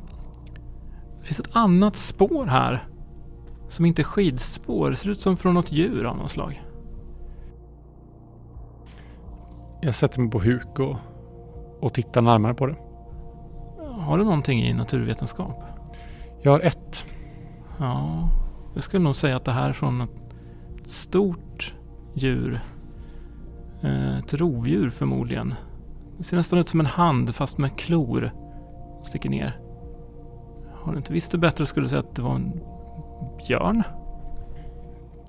[1.20, 2.88] Det finns ett annat spår här.
[3.70, 4.90] Som inte är skidspår.
[4.90, 6.62] Det ser ut som från något djur av något slag.
[9.86, 10.96] Jag sätter mig på huk och,
[11.80, 12.76] och tittar närmare på det.
[14.00, 15.64] Har du någonting i naturvetenskap?
[16.42, 17.06] Jag har ett.
[17.80, 18.30] Ja,
[18.74, 20.10] jag skulle nog säga att det här är från ett
[20.86, 21.74] stort
[22.14, 22.60] djur.
[23.82, 25.54] Eh, Ett rovdjur förmodligen.
[26.18, 28.32] Det ser nästan ut som en hand fast med klor.
[29.04, 29.60] Sticker ner.
[30.74, 32.62] Har du inte visst det bättre skulle du säga att det var en
[33.48, 33.84] björn?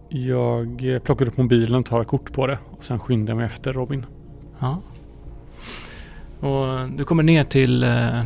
[0.09, 3.47] Jag eh, plockar upp mobilen och tar kort på det och sen skyndar jag mig
[3.47, 4.07] efter Robin.
[4.59, 4.79] Ja.
[6.49, 8.23] Och du kommer ner till, eh,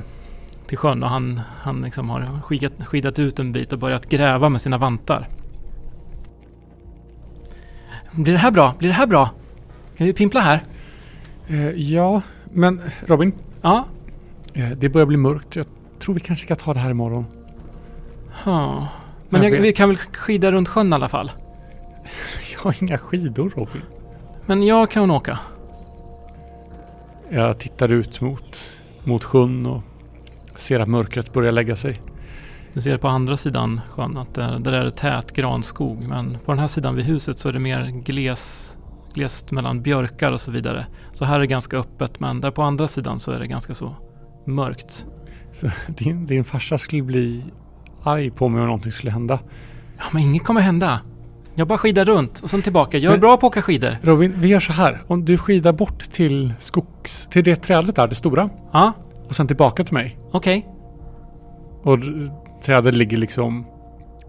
[0.67, 4.49] till sjön och han, han liksom har skidat, skidat ut en bit och börjat gräva
[4.49, 5.29] med sina vantar.
[8.13, 8.75] Blir det här bra?
[8.79, 9.31] Blir det här bra?
[9.97, 10.65] Kan vi pimpla här?
[11.49, 13.85] Eh, ja, men Robin, Ja.
[14.55, 15.57] eh, det börjar bli mörkt.
[15.57, 15.67] Jag
[15.99, 17.27] tror vi kanske ska ta det här imorgon.
[18.45, 18.89] ja.
[19.29, 21.33] Men Jag vi kan väl skida runt sjön i alla fall?
[22.53, 23.83] Jag har inga skidor Robin.
[24.47, 25.39] Men jag kan åka.
[27.31, 29.83] Jag tittar ut mot, mot sjön och
[30.57, 32.01] ser att mörkret börjar lägga sig.
[32.73, 36.09] Du ser på andra sidan sjön att det, där är tät granskog.
[36.09, 38.77] Men på den här sidan vid huset så är det mer gles,
[39.15, 40.87] glest mellan björkar och så vidare.
[41.13, 43.75] Så här är det ganska öppet men där på andra sidan så är det ganska
[43.75, 43.97] så
[44.45, 45.07] mörkt.
[45.53, 47.45] Så din, din farsa skulle bli
[48.03, 49.39] arg på mig om någonting skulle hända.
[49.99, 51.01] Ja men inget kommer hända.
[51.59, 52.99] Jag bara skidar runt och sen tillbaka.
[52.99, 53.97] Jag är Men- bra på att åka skidor.
[54.03, 55.03] Robin, vi gör så här.
[55.07, 57.27] Om du skidar bort till skogs...
[57.31, 58.51] Till det trädet där, det stora.
[58.73, 58.93] Ja,
[59.29, 60.19] Och sen tillbaka till mig.
[60.33, 60.67] okej.
[61.83, 62.07] Och d-
[62.65, 63.67] trädet ligger liksom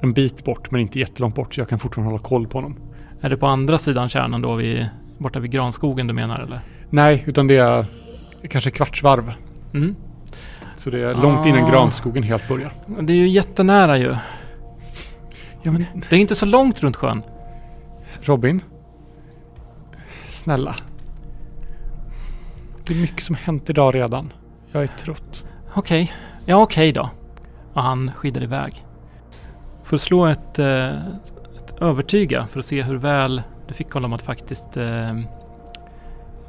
[0.02, 2.76] en bit bort men inte jättelångt bort så jag kan fortfarande hålla koll på honom.
[3.22, 6.60] Är det på andra sidan kärnan då vid, borta vid granskogen du menar eller?
[6.90, 7.86] Nej, utan det är
[8.50, 9.34] kanske kvartsvarv.
[9.74, 9.96] Mm.
[10.78, 11.70] Så det är långt innan Ah.
[11.72, 12.72] granskogen helt börjar.
[13.02, 14.16] Det är ju jättenära ju.
[15.70, 17.24] Ja men Det är inte så långt runt sjön.
[18.22, 18.62] Robin.
[20.28, 20.76] Snälla.
[22.86, 24.34] Det är mycket som hänt idag redan.
[24.72, 25.46] Jag är trött.
[25.74, 26.14] Okej,
[26.46, 27.10] ja okej då.
[27.74, 28.86] Och han skidar iväg.
[29.84, 31.08] Får slå ett, eh,
[31.56, 35.20] ett övertyga för att se hur väl du fick honom att faktiskt eh,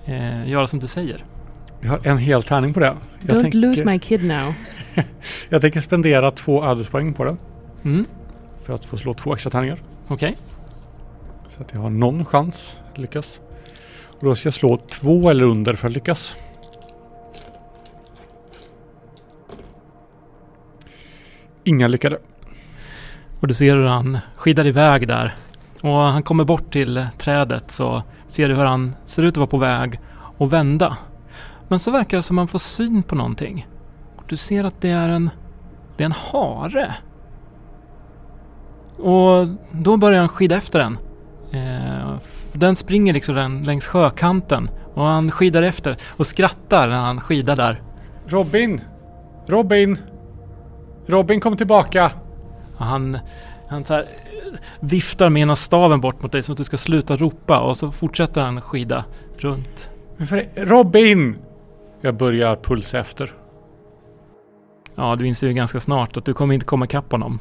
[0.04, 1.24] eh, göra som du säger.
[1.80, 2.96] Jag har en hel tärning på det.
[3.20, 4.54] Jag, Don't tänker, lose my kid now.
[5.48, 7.36] jag tänker spendera två ödespoäng på det.
[7.84, 8.06] Mm,
[8.70, 9.78] för att få slå två extra tärningar.
[10.08, 10.36] okej.
[11.48, 13.40] Så att jag har någon chans att lyckas.
[14.06, 16.36] Och då ska jag slå två eller under för att lyckas.
[21.64, 22.18] Inga lyckade.
[23.40, 25.36] Och du ser hur han skidar iväg där.
[25.82, 29.46] Och han kommer bort till trädet så ser du hur han ser ut att vara
[29.46, 30.00] på väg
[30.38, 30.96] att vända.
[31.68, 33.66] Men så verkar det som att man får syn på någonting.
[34.16, 35.30] Och du ser att det är en,
[35.96, 36.96] det är en hare.
[39.00, 40.98] Och då börjar han skida efter den.
[41.52, 42.14] Eh,
[42.52, 44.70] den springer liksom den längs sjökanten.
[44.94, 47.82] Och han skidar efter och skrattar när han skidar där.
[48.26, 48.80] Robin!
[49.46, 49.98] Robin!
[51.06, 52.12] Robin kom tillbaka!
[52.76, 53.18] Och han,
[53.68, 56.76] han så här, eh, viftar med ena staven bort mot dig som att du ska
[56.76, 59.04] sluta ropa och så fortsätter han skida
[59.36, 59.90] runt.
[60.56, 61.36] Robin!
[62.00, 63.30] Jag börjar pulsa efter.
[64.94, 67.38] Ja, du inser ju ganska snart att du kommer inte komma ikapp honom.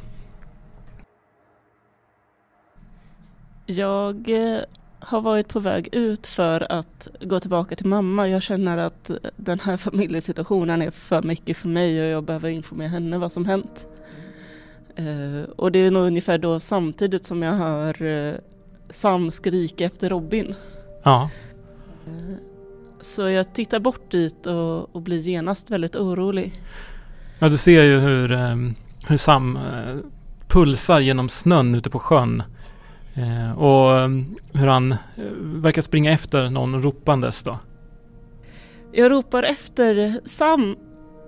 [3.70, 4.60] Jag eh,
[4.98, 8.28] har varit på väg ut för att gå tillbaka till mamma.
[8.28, 12.88] Jag känner att den här familjesituationen är för mycket för mig och jag behöver informera
[12.88, 13.88] henne vad som hänt.
[14.96, 18.34] Eh, och det är nog ungefär då samtidigt som jag hör eh,
[18.88, 20.54] Sam skrika efter Robin.
[21.02, 21.30] Ja.
[23.00, 26.62] Så jag tittar bort dit och, och blir genast väldigt orolig.
[27.38, 28.28] Ja, du ser ju hur,
[29.08, 29.58] hur Sam
[30.48, 32.42] pulsar genom snön ute på sjön.
[33.14, 34.08] Eh, och eh,
[34.52, 34.98] hur han eh,
[35.40, 37.58] verkar springa efter någon ropandes då.
[38.92, 40.76] Jag ropar efter Sam.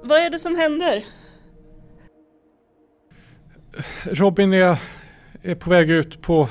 [0.03, 1.05] Vad är det som händer?
[4.05, 4.79] Robin är,
[5.43, 6.49] är på väg ut på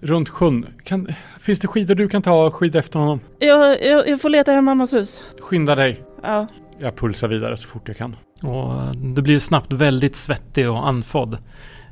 [0.00, 0.66] runt sjön.
[0.84, 1.08] Kan,
[1.38, 3.20] finns det skidor du kan ta och skida efter honom?
[3.38, 5.24] Jag, jag, jag får leta hem mammas hus.
[5.40, 6.04] Skynda dig.
[6.22, 6.46] Ja.
[6.78, 8.16] Jag pulsar vidare så fort jag kan.
[8.42, 11.38] Och eh, du blir snabbt väldigt svettig och andfådd.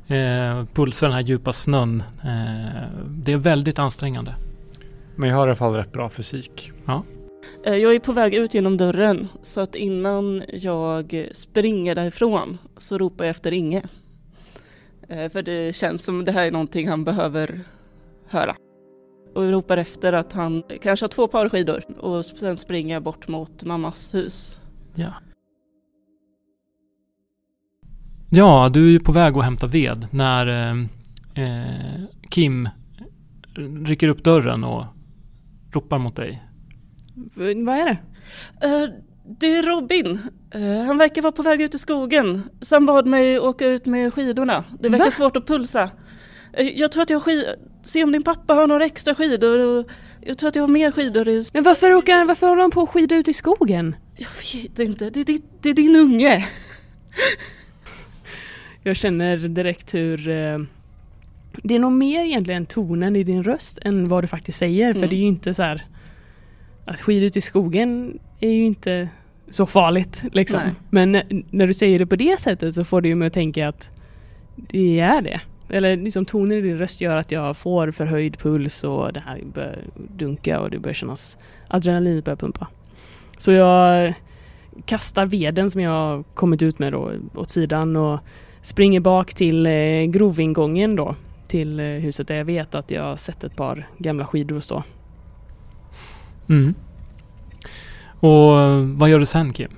[0.09, 2.03] Eh, pulsar den här djupa snön.
[2.23, 4.35] Eh, det är väldigt ansträngande.
[5.15, 6.71] Men jag har i alla fall rätt bra fysik.
[7.65, 12.97] Eh, Jag är på väg ut genom dörren så att innan jag springer därifrån så
[12.97, 13.83] ropar jag efter Inge.
[15.09, 17.59] Eh, För det känns som det här är någonting han behöver
[18.29, 18.55] höra.
[19.35, 23.03] Och jag ropar efter att han kanske har två par skidor och sen springer jag
[23.03, 24.59] bort mot mammas hus.
[24.95, 25.13] Ja.
[28.31, 30.75] Ja, du är ju på väg att hämta ved när eh,
[31.45, 32.69] eh, Kim
[33.85, 34.85] rycker upp dörren och
[35.71, 36.43] ropar mot dig.
[37.35, 37.97] V- Vad är det?
[38.67, 38.89] Eh,
[39.39, 40.19] Det är Robin.
[40.51, 42.41] Eh, Han verkar vara på väg ut i skogen.
[42.61, 44.63] Så han bad mig åka ut med skidorna.
[44.79, 45.11] Det verkar Va?
[45.11, 45.89] svårt att pulsa.
[46.53, 47.43] Eh, Jag tror att jag skid...
[47.83, 49.59] Se om din pappa har några extra skidor.
[49.59, 49.89] Och
[50.21, 51.43] jag tror att jag har mer skidor i...
[51.53, 53.95] Men varför, åker, varför håller han på att skida ut i skogen?
[54.17, 54.29] Jag
[54.63, 55.09] vet inte.
[55.09, 56.45] Det är, din- det är din unge.
[58.89, 60.59] Jag känner direkt hur eh,
[61.63, 64.93] det är nog mer egentligen tonen i din röst än vad du faktiskt säger.
[64.93, 65.09] För Mm.
[65.09, 65.85] det är ju inte så här
[66.85, 69.09] att skida ut i skogen är ju inte
[69.49, 70.59] så farligt liksom.
[70.89, 71.11] Men
[71.49, 73.89] när du säger det på det sättet så får ju mig att tänka att
[74.55, 75.41] det är det.
[75.69, 79.41] Eller liksom tonen i din röst gör att jag får förhöjd puls och det här
[79.53, 79.77] börjar
[80.17, 81.37] dunka och det börjar kännas
[81.67, 82.67] adrenalinet börjar pumpa.
[83.37, 84.13] Så jag
[84.85, 88.19] kastar veden som jag kommit ut med då åt sidan och
[88.69, 91.15] springer bak till eh, grovingången då
[91.47, 94.83] till eh, huset där jag vet att jag har sett ett par gamla skidor stå.
[96.49, 96.73] Mm.
[98.19, 98.53] Och
[98.99, 99.71] vad gör du sen Kim?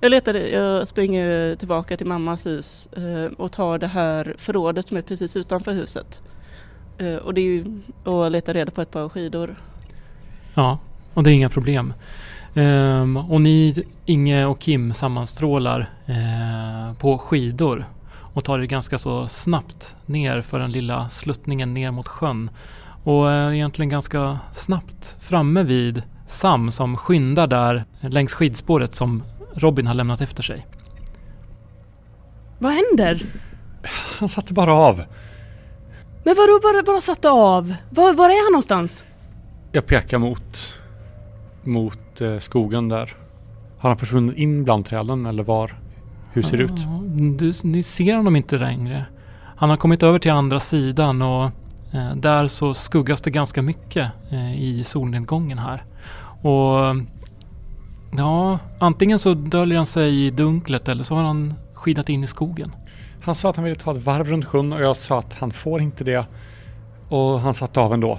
[0.00, 4.96] Jag letar, jag springer tillbaka till mammas hus eh, och tar det här förrådet som
[4.96, 6.22] är precis utanför huset.
[6.98, 9.56] Eh, Och det är ju och letar reda på ett par skidor.
[10.54, 10.78] Ja,
[11.14, 11.92] och det är inga problem.
[12.56, 17.86] Ehm, och ni, Inge och Kim, sammanstrålar eh, på skidor
[18.34, 22.50] och tar det ganska så snabbt ner för den lilla sluttningen ner mot sjön.
[23.04, 29.22] Och är egentligen ganska snabbt framme vid Sam som skyndar där längs skidspåret som
[29.54, 30.66] Robin har lämnat efter sig.
[32.58, 33.26] Vad händer?
[34.18, 35.02] Han satte bara av.
[36.24, 37.74] Men vadå bara, bara satte av?
[37.90, 39.04] Var, var är han någonstans?
[39.72, 40.75] Jag pekar mot,
[41.66, 43.10] mot eh, skogen där.
[43.78, 45.78] Har han försvunnit in bland träden eller var?
[46.32, 46.86] Hur ser det ut?
[47.38, 49.04] Du, ni ser honom inte längre.
[49.56, 51.44] Han har kommit över till andra sidan och
[51.92, 55.84] eh, där så skuggas det ganska mycket eh, i solnedgången här.
[56.42, 56.96] Och
[58.16, 62.26] ja, antingen så döljer han sig i dunklet eller så har han skidat in i
[62.26, 62.72] skogen.
[63.22, 65.50] Han sa att han ville ta ett varv runt sjön och jag sa att han
[65.50, 66.26] får inte det.
[67.08, 68.18] Och han satte av ändå.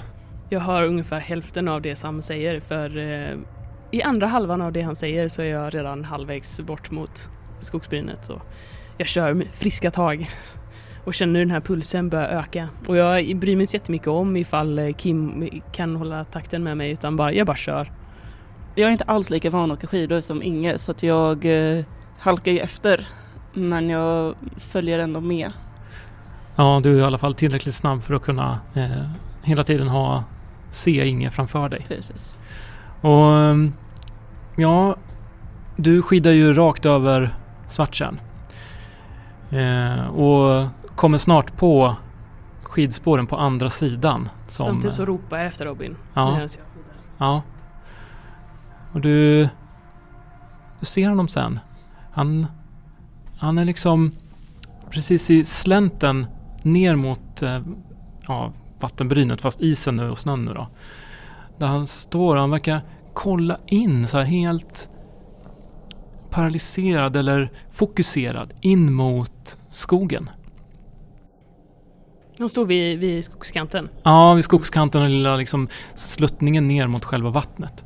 [0.50, 3.38] Jag hör ungefär hälften av det Sam säger för eh,
[3.92, 7.30] i andra halvan av det han säger så är jag redan halvvägs bort mot
[7.60, 8.26] skogsbrynet.
[8.26, 8.42] Så
[8.98, 10.30] jag kör med friska tag
[11.06, 12.70] och känner den här pulsen börjar öka.
[12.88, 16.92] Och jag bryr mig inte jättemycket om ifall eh, Kim kan hålla takten med mig
[16.92, 17.92] utan bara, jag bara kör.
[18.76, 21.86] Jag är inte alls lika van att åka skidor som Inge så att jag eh,
[22.20, 23.08] halkar ju efter.
[23.54, 25.52] Men jag följer ändå med.
[26.56, 29.10] Ja, du är i alla fall tillräckligt snabb för att kunna eh,
[29.44, 30.24] hela tiden ha
[30.78, 31.86] se Inge framför dig.
[31.88, 32.40] Precis.
[33.02, 33.74] Och ehm,
[34.56, 34.96] ja,
[35.76, 37.36] du skidar ju rakt över
[37.68, 38.20] Svarttjärn.
[39.50, 41.96] Eh, och kommer snart på
[42.64, 44.30] skidspåren på andra sidan.
[44.48, 45.96] Som, Samtidigt så ropar jag efter Robin.
[46.14, 46.40] Ja.
[47.18, 47.42] Ja.
[48.92, 49.50] Och du,
[50.80, 51.60] du ser honom sen.
[52.12, 52.48] Han,
[53.38, 54.12] han är liksom
[54.90, 56.28] precis i slänten
[56.64, 57.62] ner mot eh,
[58.28, 60.68] ja, vattenbrynet fast isen nu och snön nu då.
[61.58, 62.82] Där han står och han verkar
[63.14, 64.90] kolla in så här helt
[66.30, 70.30] paralyserad eller fokuserad in mot skogen.
[72.40, 73.90] Han står vid, vid skogskanten.
[74.04, 77.86] Ja, vid skogskanten och lilla liksom sluttningen ner mot själva vattnet.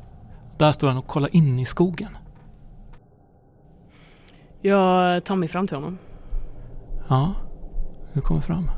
[0.58, 2.16] Där står han och kollar in i skogen.
[4.60, 5.98] Jag tar mig fram till honom.
[7.08, 7.34] Ja,
[8.12, 8.70] du kommer fram.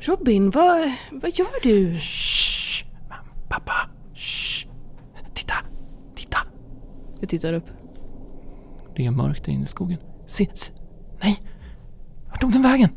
[0.00, 1.98] Robin, vad, vad gör du?
[1.98, 2.86] Shh,
[3.48, 3.72] pappa.
[4.14, 4.66] Shh.
[5.34, 5.54] Titta,
[6.14, 6.38] titta.
[7.20, 7.66] Jag tittar upp.
[8.96, 9.98] Det är mörkt där inne i skogen.
[10.26, 10.72] Se, se.
[11.22, 11.42] Nej!
[12.28, 12.88] Vart tog den vägen?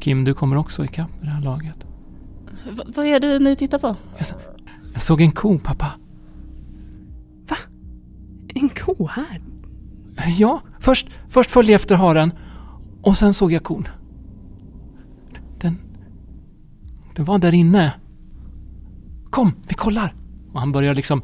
[0.00, 1.86] Kim, du kommer också ikapp i det här laget.
[2.66, 3.96] V- vad är det ni tittar på?
[4.92, 5.92] Jag såg en ko, pappa.
[8.56, 9.42] En ko här?
[10.38, 12.32] Ja, först, först följde jag efter haren
[13.04, 13.88] och sen såg jag kon.
[15.60, 15.78] Den...
[17.14, 17.92] Den var där inne.
[19.30, 20.14] Kom, vi kollar!
[20.52, 21.22] Och han börjar liksom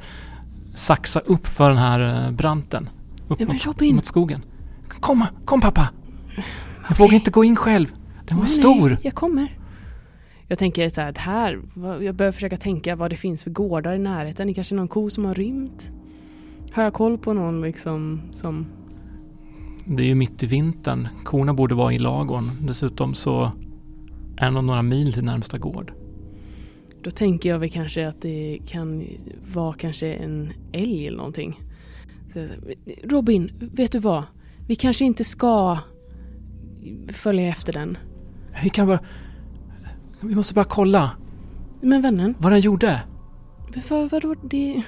[0.75, 2.89] saxa upp för den här eh, branten.
[3.29, 3.97] Upp Nej, mot, Robin.
[3.97, 4.43] mot skogen.
[4.89, 5.89] Kom, kom pappa!
[6.89, 7.95] Jag vågar inte gå in själv.
[8.27, 8.89] Den var Nej, stor.
[8.89, 9.57] Nej, jag kommer.
[10.47, 11.61] Jag tänker så här, här,
[12.03, 14.47] jag börjar försöka tänka vad det finns för gårdar i närheten.
[14.47, 15.91] Det kanske är någon ko som har rymt.
[16.73, 18.67] Har jag koll på någon liksom som...
[19.97, 21.09] Det är ju mitt i vintern.
[21.25, 22.51] Korna borde vara i lagorn.
[22.61, 23.53] Dessutom så
[24.37, 25.93] är det några mil till närmsta gård.
[27.03, 29.05] Då tänker jag väl kanske att det kan
[29.53, 31.61] vara kanske en älg eller någonting.
[33.03, 34.23] Robin, vet du vad?
[34.69, 35.79] Vi kanske inte ska
[37.09, 37.99] följa efter den.
[38.63, 39.01] Vi kan bara...
[40.21, 41.11] Vi måste bara kolla
[41.81, 43.03] Men vännen, vad den gjorde.
[43.89, 44.83] Vad, vadå det...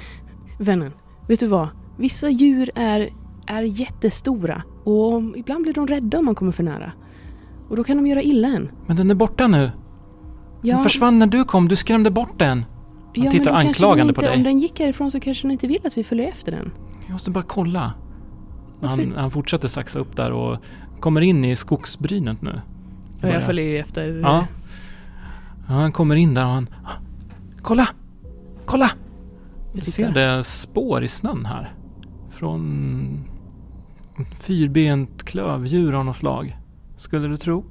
[0.58, 0.92] Vännen,
[1.28, 1.68] vet du vad?
[1.98, 3.10] Vissa djur är,
[3.46, 6.92] är jättestora och ibland blir de rädda om man kommer för nära.
[7.68, 8.68] Och då kan de göra illa en.
[8.86, 9.70] Men den är borta nu.
[10.62, 11.68] Den försvann när du kom.
[11.68, 12.64] Du skrämde bort den.
[13.12, 14.36] ja, tittar men anklagande den på inte, dig.
[14.36, 16.70] Om den gick härifrån så kanske den inte vill att vi följer efter den.
[17.06, 17.92] Jag måste bara kolla.
[18.80, 18.96] Varför?
[18.96, 20.58] Han, han fortsätter saxa upp där och
[21.00, 22.60] kommer in i skogsbrynet nu.
[23.20, 23.34] Börjar.
[23.34, 24.20] jag följer ju efter.
[24.22, 24.46] Ja.
[25.68, 25.74] ja.
[25.74, 26.68] Han kommer in där och han...
[27.62, 27.88] Kolla!
[28.64, 28.90] Kolla!
[29.72, 31.72] Du ser det spår i snön här.
[32.30, 33.24] Från
[34.40, 36.56] fyrbent klövdjur av något slag.
[36.96, 37.64] Skulle du tro?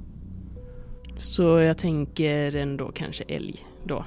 [1.16, 4.04] Så jag tänker ändå kanske älg då.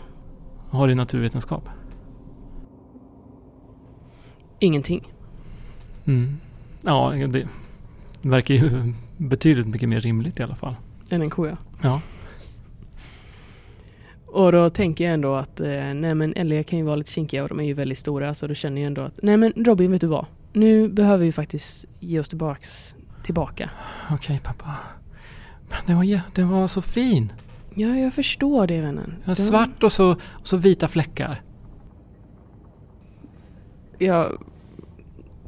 [0.70, 1.70] Har i naturvetenskap.
[4.60, 5.14] Ingenting.
[6.06, 6.38] Mm.
[6.82, 7.48] Ja, det
[8.22, 10.76] verkar ju betydligt mycket mer rimligt i alla fall.
[11.10, 11.58] Än en ko ja.
[11.82, 12.02] Ja.
[14.28, 17.44] Och då tänker jag ändå att eh, nej men älgar kan ju vara lite kinkiga
[17.44, 19.92] och de är ju väldigt stora så då känner jag ändå att nej men Robin
[19.92, 20.26] vet du vad?
[20.54, 23.70] Nu behöver vi faktiskt ge oss tillbaks tillbaka.
[24.12, 24.76] Okej pappa.
[25.70, 27.34] Men den var, jä- den var så fin.
[27.76, 29.10] Ja, jag förstår det vännen.
[29.10, 31.41] Den var Den- svart och så, och så vita fläckar.
[33.98, 34.32] Ja...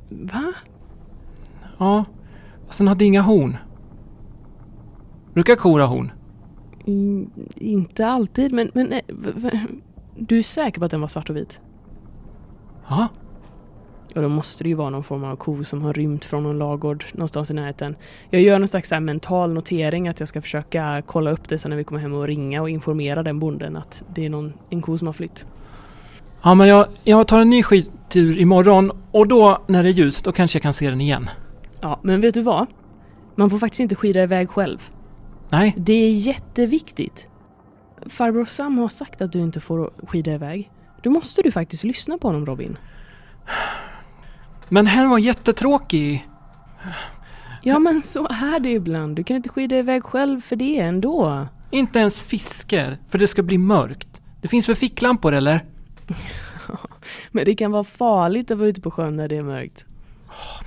[0.10, 0.54] Va?
[1.78, 2.06] Ja.
[2.68, 3.58] Och sen hade inga horn.
[5.34, 6.12] Brukar kor ha horn?
[6.88, 9.60] Mm, inte alltid men, men nej, v- v-
[10.18, 11.62] du är säker på att den var svart och vit?
[12.90, 13.08] Ja.
[14.16, 16.60] Och då måste det ju vara någon form av ko som har rymt från någon
[16.60, 17.96] lagård någonstans i närheten.
[18.30, 21.78] Jag gör någon slags mental notering att jag ska försöka kolla upp det sen när
[21.78, 24.98] vi kommer hem och ringa och informera den bonden att det är någon, en ko
[24.98, 25.46] som har flytt.
[26.42, 30.24] Ja men jag, jag tar en ny skidtur imorgon och då när det är ljust
[30.24, 31.30] då kanske jag kan se den igen.
[31.82, 32.68] Ja, men vet du vad?
[33.36, 34.92] Man får faktiskt inte skida iväg själv.
[35.50, 37.28] Nej, Det är jätteviktigt.
[38.06, 40.72] Farbror Sam har sagt att du inte får skida iväg.
[41.04, 42.78] Då måste du faktiskt lyssna på honom Robin.
[44.70, 46.28] men hen var jättetråkig.
[47.64, 49.16] Ja men så är det ibland.
[49.16, 51.48] Du kan inte skida iväg själv för det ändå.
[51.72, 54.22] Inte ens fiske, för det ska bli mörkt.
[54.42, 55.66] Det finns väl ficklampor eller?
[57.32, 59.86] Men det kan vara farligt att vara ute på sjön när det är mörkt.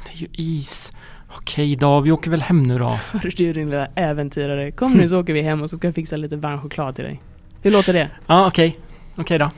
[0.07, 0.93] Det är ju is.
[1.37, 2.89] Okej då, vi åker väl hem nu då.
[3.13, 4.71] Hörru du din lilla äventyrare.
[4.71, 7.05] Kom nu så åker vi hem och så ska jag fixa lite varm choklad till
[7.05, 7.21] dig.
[7.63, 8.11] Hur låter det?
[8.27, 8.79] Ja okej.
[9.17, 9.51] Okej då.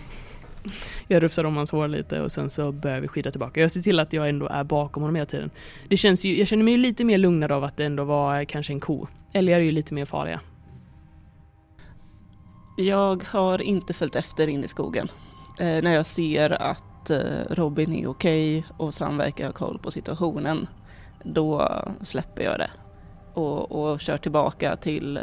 [1.08, 3.60] Jag rufsar om hans hår lite och sen så börjar vi skida tillbaka.
[3.60, 5.50] Jag ser till att jag ändå är bakom honom hela tiden.
[5.88, 8.44] Det känns ju, jag känner mig ju lite mer lugnad av att det ändå var
[8.44, 9.06] kanske en ko.
[9.32, 10.40] Älgar är ju lite mer farliga.
[12.76, 15.08] Jag har inte följt efter in i skogen.
[15.60, 17.18] Eh, när jag ser att eh,
[17.50, 20.66] Robin är okej och Sam verkar ha koll på situationen,
[21.24, 21.68] då
[22.02, 22.70] släpper jag det.
[23.34, 25.22] Och, och kör tillbaka till, eh,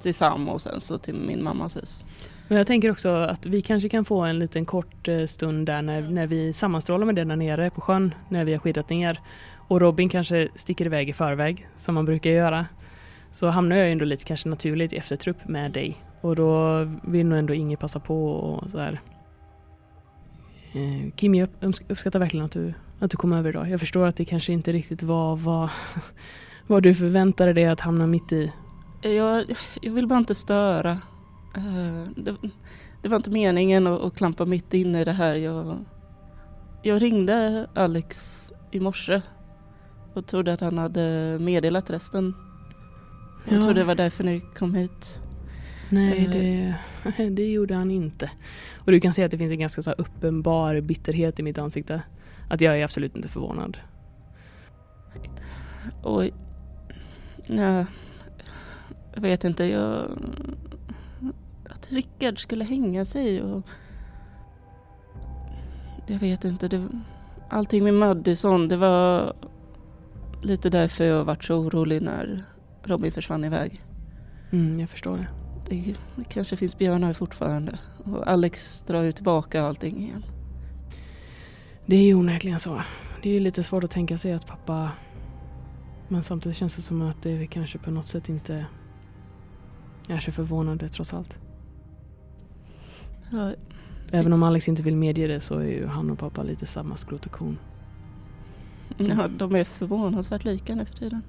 [0.00, 2.04] till Sam och sen så till min mammas hus.
[2.48, 5.82] Men jag tänker också att vi kanske kan få en liten kort eh, stund där
[5.82, 9.20] när, när vi sammanstrålar med det där nere på sjön när vi har skidat ner.
[9.68, 12.66] Och Robin kanske sticker iväg i förväg som man brukar göra.
[13.30, 15.96] Så hamnar jag ändå lite kanske naturligt i eftertrupp med dig.
[16.20, 19.00] Och då vill nog ändå Inge passa på och så här.
[20.72, 23.70] Eh, Kim, jag uppsk- uppskattar verkligen att du, att du kom över idag.
[23.70, 25.68] Jag förstår att det kanske inte riktigt var vad,
[26.66, 28.52] vad du förväntade dig att hamna mitt i.
[29.02, 29.44] Jag,
[29.82, 30.98] jag vill bara inte störa.
[31.58, 32.36] Eh, det,
[33.02, 35.34] det var inte meningen att, att klampa mitt inne i det här.
[35.34, 35.84] Jag,
[36.82, 39.22] jag ringde Alex i morse
[40.14, 42.34] och trodde att han hade meddelat resten.
[43.48, 43.62] Jag Ja.
[43.62, 45.20] tror det var därför ni kom hit.
[45.90, 46.30] Nej, Eh.
[47.16, 48.30] det, det gjorde han inte.
[48.76, 52.02] Och du kan se att det finns en ganska så uppenbar bitterhet i mitt ansikte.
[52.50, 53.78] Att jag är absolut inte förvånad.
[56.02, 56.32] Oj.
[57.46, 57.86] Ja,
[59.14, 60.08] jag vet inte, jag...
[61.88, 63.62] Att Rickard skulle hänga sig och...
[66.06, 66.88] Jag vet inte, det...
[67.50, 69.36] Allting med Madison, det var
[70.42, 72.44] lite därför jag varit så orolig när
[72.84, 73.82] Robin försvann iväg.
[74.52, 75.28] Mm, jag förstår det.
[75.68, 77.78] Det, det kanske finns björnar fortfarande.
[78.04, 80.24] Och Alex drar ju tillbaka allting igen.
[81.86, 82.82] Det är ju onekligen så.
[83.22, 84.90] Det är ju lite svårt att tänka sig att pappa...
[86.08, 88.66] Men samtidigt känns det som att det kanske på något sätt inte
[90.08, 91.38] är så förvånande trots allt.
[93.30, 93.52] Ja,
[94.12, 96.96] Även om Alex inte vill medge det så är ju han och pappa lite samma
[96.96, 97.58] skrot och korn.
[98.96, 101.22] ja, de är förvånansvärt lika nu för tiden.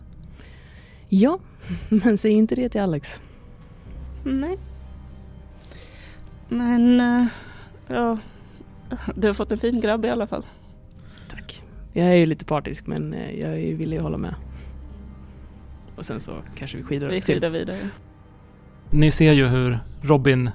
[1.10, 1.39] Ja,
[1.89, 3.22] men säg inte det till Alex.
[4.24, 4.58] Nej.
[6.50, 7.26] Men, eh,
[7.88, 8.18] ja.
[9.16, 10.45] Du har fått en fin grabb i alla fall.
[11.30, 11.64] Tack.
[11.93, 14.36] Jag är ju lite partisk men eh, jag är ju villig att hålla med.
[15.95, 17.36] Och sen så kanske vi skidar Vi upp till.
[17.36, 17.89] skidar vidare.
[18.89, 20.50] Ni ser ju hur Robin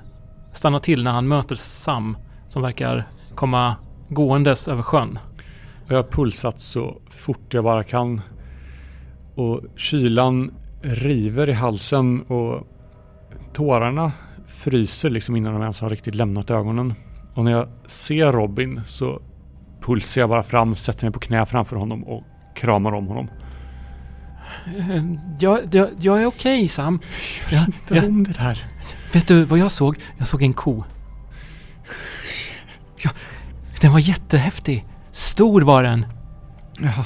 [0.54, 2.16] stannar till när han möter Sam
[2.48, 3.76] som verkar komma
[4.08, 5.18] gåendes över sjön.
[5.84, 8.20] Och jag har pulsat så fort jag bara kan.
[9.34, 10.50] Och kylan
[10.82, 12.66] river i halsen och
[13.52, 14.12] tårarna
[14.46, 16.94] fryser liksom innan de ens har riktigt lämnat ögonen.
[17.34, 19.22] Och när jag ser Robin så
[19.80, 22.22] pulsar jag bara fram, sätter mig på knä framför honom och
[22.56, 23.28] kramar om honom.
[24.78, 25.04] Eh,
[25.38, 27.00] Jag, jag, jag är okej Sam.
[27.50, 28.06] Ja, Inte ja.
[28.06, 28.64] om det där.
[29.14, 29.98] Vet du vad jag såg?
[30.18, 30.84] Jag såg en ko.
[33.04, 33.10] Ja,
[33.80, 34.86] den var jättehäftig.
[35.12, 36.06] Stor var den.
[36.80, 37.04] Ja,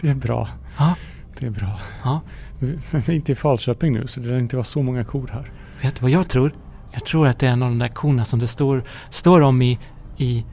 [0.00, 0.48] det är bra.
[0.78, 0.94] Ja.
[1.38, 1.80] Det är bra.
[2.04, 2.20] Ja.
[2.58, 5.50] Vi är inte i Falköping nu så det lär inte vara så många kor här.
[5.82, 6.54] Vet du vad jag tror?
[6.92, 9.62] Jag tror att det är en av de där korna som det står, står om
[9.62, 9.78] i,
[10.16, 10.44] i,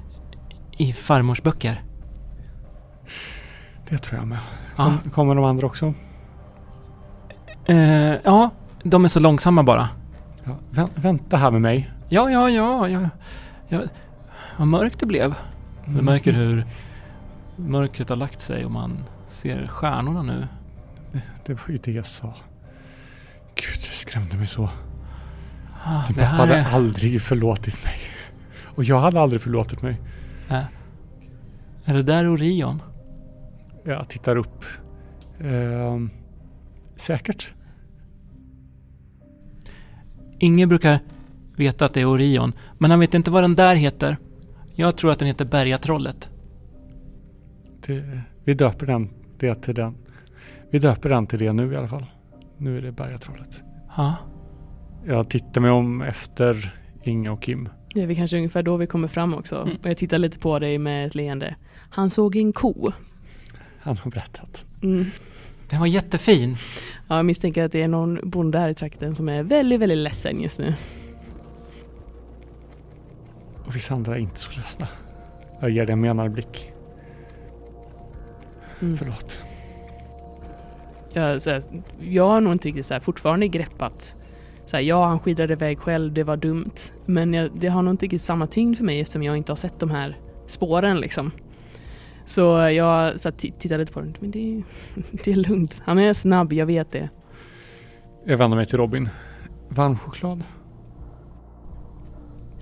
[0.78, 1.84] i farmors böcker.
[3.90, 4.40] Det tror jag med.
[4.76, 4.86] Ja.
[4.86, 5.94] Kom, kommer de andra också?
[7.66, 8.50] Eh, ja,
[8.84, 9.90] de är så långsamma bara.
[10.46, 11.92] Ja, vä- vänta här med mig.
[12.10, 13.10] Ja, ja, ja, ja.
[13.68, 13.82] ja.
[14.58, 15.36] Vad mörkt det blev.
[15.86, 16.66] Du märker hur
[17.56, 20.48] mörkret har lagt sig och man ser stjärnorna nu.
[21.46, 22.34] Det var ju det jag sa.
[23.56, 24.70] Gud, det skrämde mig så.
[25.84, 26.74] Ah, Din det pappa hade är...
[26.76, 27.94] aldrig förlåtit mig.
[28.76, 30.02] Och jag hade aldrig förlåtit mig.
[31.86, 32.82] Är det där Orion?
[33.84, 34.64] Jag tittar upp.
[35.42, 36.10] Ehm,
[36.96, 37.54] säkert.
[40.40, 41.00] Ingen brukar
[41.56, 44.18] veta att det är Orion, men han vet inte vad den där heter.
[44.76, 46.30] Jag tror att den heter Bergatrollet.
[47.86, 49.10] Det, vi döper den,
[49.40, 49.96] det till den.
[50.70, 52.06] Vi döper den till det nu i alla fall.
[52.58, 53.64] Nu är det Bergatrollet.
[53.98, 54.16] Ja,
[55.06, 57.70] Jag tittar mig om efter Inga och Kim.
[57.94, 59.56] Det är väl kanske ungefär då vi kommer fram också.
[59.62, 59.78] Mm.
[59.84, 61.56] Och jag tittar lite på dig med ett leende.
[61.90, 62.92] Han såg en ko.
[63.80, 64.66] Han har berättat.
[64.84, 65.06] Mm.
[65.70, 66.56] Den var jättefin.
[67.08, 69.98] Ja, jag misstänker att det är någon bonde här i trakten som är väldigt, väldigt
[69.98, 70.74] ledsen just nu.
[73.66, 74.88] Och vissa andra är inte så ledsna.
[75.60, 76.72] Jag ger dig en menarblick.
[78.82, 78.98] Mm.
[78.98, 79.44] Förlåt.
[81.14, 81.64] Jag, så här,
[82.00, 84.16] jag har nog inte riktigt så här, fortfarande greppat.
[84.66, 86.76] Så här, ja, han skidade iväg själv, det var dumt.
[87.06, 89.58] Men jag, det har nog inte riktigt samma tyngd för mig eftersom jag inte har
[89.58, 91.32] sett de här spåren liksom.
[92.26, 94.16] Så jag så här, t- tittar lite på den.
[94.20, 94.64] Men det, är-
[95.24, 95.82] det är lugnt.
[95.86, 97.10] Han är snabb, jag vet det.
[98.26, 99.10] Jag vänder mig till Robin.
[99.70, 100.44] Varm choklad.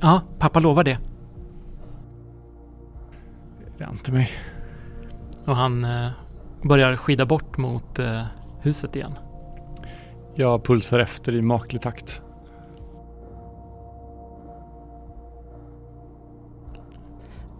[0.02, 0.98] Ja, pappa lovar det.
[3.92, 4.30] Inte mig.
[5.46, 6.10] Och han eh,
[6.64, 8.24] börjar skida bort mot eh,
[8.62, 9.14] huset igen.
[10.36, 12.22] Jag pulsar efter i maklig takt.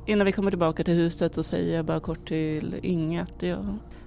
[0.06, 3.66] Innan vi kommer tillbaka till huset så säger jag bara kort till Inge att jag,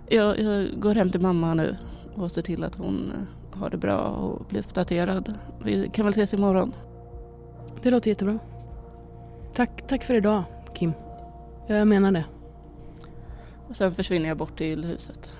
[0.08, 1.76] jag, jag går hem till mamma nu
[2.14, 3.12] och ser till att hon
[3.52, 5.34] har det bra och blir uppdaterad.
[5.64, 6.72] Vi kan väl ses imorgon.
[7.82, 8.38] Det låter jättebra.
[9.54, 10.44] Tack, tack för idag,
[10.74, 10.92] Kim.
[11.66, 12.24] Jag menar det.
[13.68, 15.34] Och sen försvinner jag bort till huset.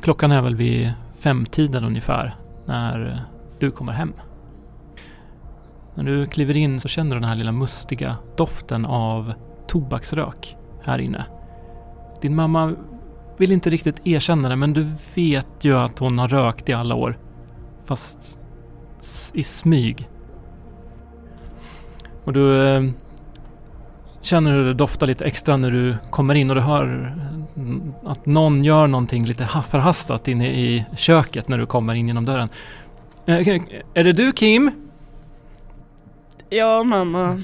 [0.00, 2.36] Klockan är väl vid femtiden ungefär
[2.66, 3.22] när
[3.58, 4.12] du kommer hem.
[5.98, 9.32] När du kliver in så känner du den här lilla mustiga doften av
[9.66, 11.26] tobaksrök här inne.
[12.22, 12.74] Din mamma
[13.36, 16.94] vill inte riktigt erkänna det men du vet ju att hon har rökt i alla
[16.94, 17.18] år.
[17.84, 18.38] Fast
[19.32, 20.08] i smyg.
[22.24, 22.82] Och du eh,
[24.22, 27.16] känner hur det doftar lite extra när du kommer in och du hör
[28.04, 32.48] att någon gör någonting lite förhastat inne i köket när du kommer in genom dörren.
[33.26, 33.48] Eh,
[33.94, 34.87] Är det du Kim?
[36.50, 37.42] Ja, mamma.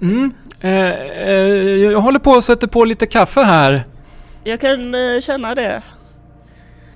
[0.00, 0.32] Mm.
[0.60, 1.36] Eh, eh,
[1.76, 3.84] jag håller på att sätta på lite kaffe här.
[4.44, 5.82] Jag kan eh, känna det.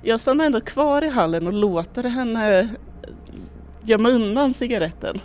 [0.01, 2.65] Jag stannar ändå kvar i hallen och låter henne eh,
[3.83, 5.19] gömma undan cigaretten.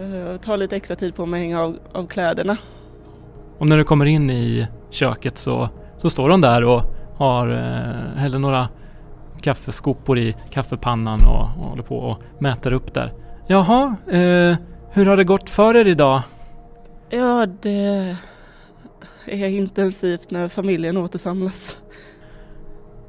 [0.00, 2.56] Eh, tar lite extra tid på mig att hänga av, av kläderna.
[3.58, 5.68] Och när du kommer in i köket så,
[5.98, 6.82] så står hon där och
[7.16, 8.68] har eh, häller några
[9.40, 13.12] kaffeskopor i kaffepannan och, och håller på och mäter upp där.
[13.46, 14.56] Jaha, eh,
[14.92, 16.22] hur har det gått för er idag?
[17.10, 18.16] Ja, det
[19.26, 21.82] är intensivt när familjen återsamlas.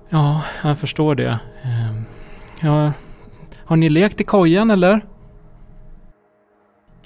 [0.09, 1.39] Ja, jag förstår det.
[1.63, 2.01] Eh,
[2.61, 2.91] ja,
[3.65, 5.05] har ni lekt i kojan eller?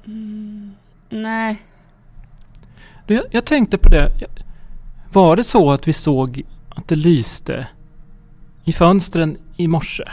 [0.05, 0.75] Mm,
[1.09, 1.61] nej,
[3.05, 4.11] Du, jag, tänkte på det.
[5.13, 7.67] Var det så att vi såg att det lyste
[8.63, 10.03] i fönstren i morse?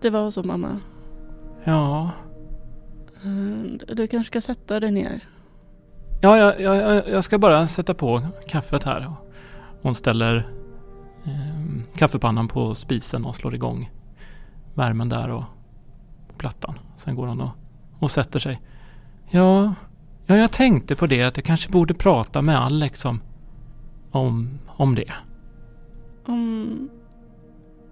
[0.00, 0.78] det var så mamma.
[1.64, 2.10] Ja,
[3.94, 5.20] Du kanske ska sätta dig ner.
[6.22, 9.12] Ja, jag, jag, jag- ska bara sätta på kaffet här.
[9.82, 10.48] Hon ställer
[11.24, 13.90] ehm, kaffepannan på spisen och slår igång
[14.74, 15.44] värmen där och
[16.28, 16.78] på plattan.
[16.96, 17.50] Sen går hon och,
[17.98, 18.60] och sätter sig.
[19.30, 19.74] Ja,
[20.26, 23.20] ja, jag tänkte på det att jag kanske borde prata med Alex om,
[24.10, 25.12] om, om det.
[26.26, 26.88] Om,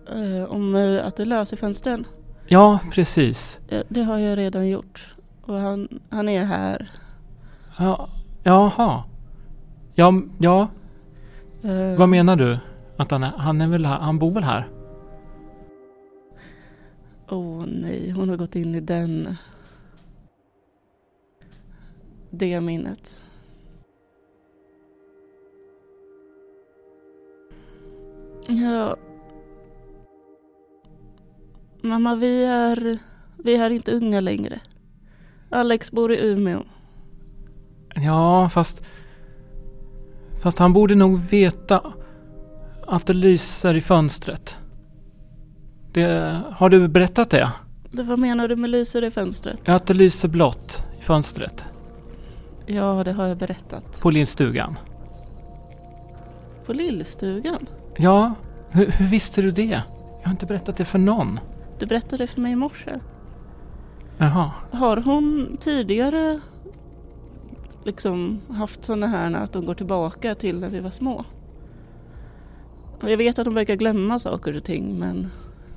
[0.08, 2.04] eh, om eh, att du löser fönstren.
[2.46, 3.58] Ja, precis.
[3.88, 5.14] Det har jag redan gjort.
[5.50, 6.90] Och han, han är här.
[7.78, 8.08] Ja,
[8.42, 9.04] jaha.
[9.94, 10.68] Ja, ja,
[11.62, 12.58] Eh, vad menar du?
[12.96, 14.68] Att han är, han är väl här, han bor väl här?
[17.28, 19.36] Åh nej, hon har gått in i den...
[22.30, 23.20] Det minnet.
[28.46, 28.96] Ja...
[31.82, 32.98] Mamma, vi är,
[33.36, 34.60] vi är inte unga längre.
[35.50, 36.62] Alex bor i Umeå.
[37.94, 38.84] Ja, fast...
[40.42, 41.92] Fast han borde nog veta
[42.86, 44.56] att det lyser i fönstret.
[45.92, 47.50] Det, har du berättat det?
[47.90, 49.68] Det, vad menar du med lyser i fönstret?
[49.68, 51.64] Att det lyser blått i fönstret
[52.66, 54.00] Ja, det har jag berättat.
[54.02, 54.78] på lillstugan.
[56.66, 57.66] På lillstugan?
[57.96, 58.34] Ja,
[58.70, 59.82] hur, hur visste du det?
[60.20, 61.40] Jag har inte berättat det för någon.
[61.78, 62.90] Du berättade för mig i morse.
[64.22, 64.50] Jaha.
[64.72, 66.40] Har hon tidigare
[67.84, 71.24] liksom haft sådana här att de går tillbaka till när vi var små?
[73.02, 75.28] Jag vet att de verkar glömma saker och ting men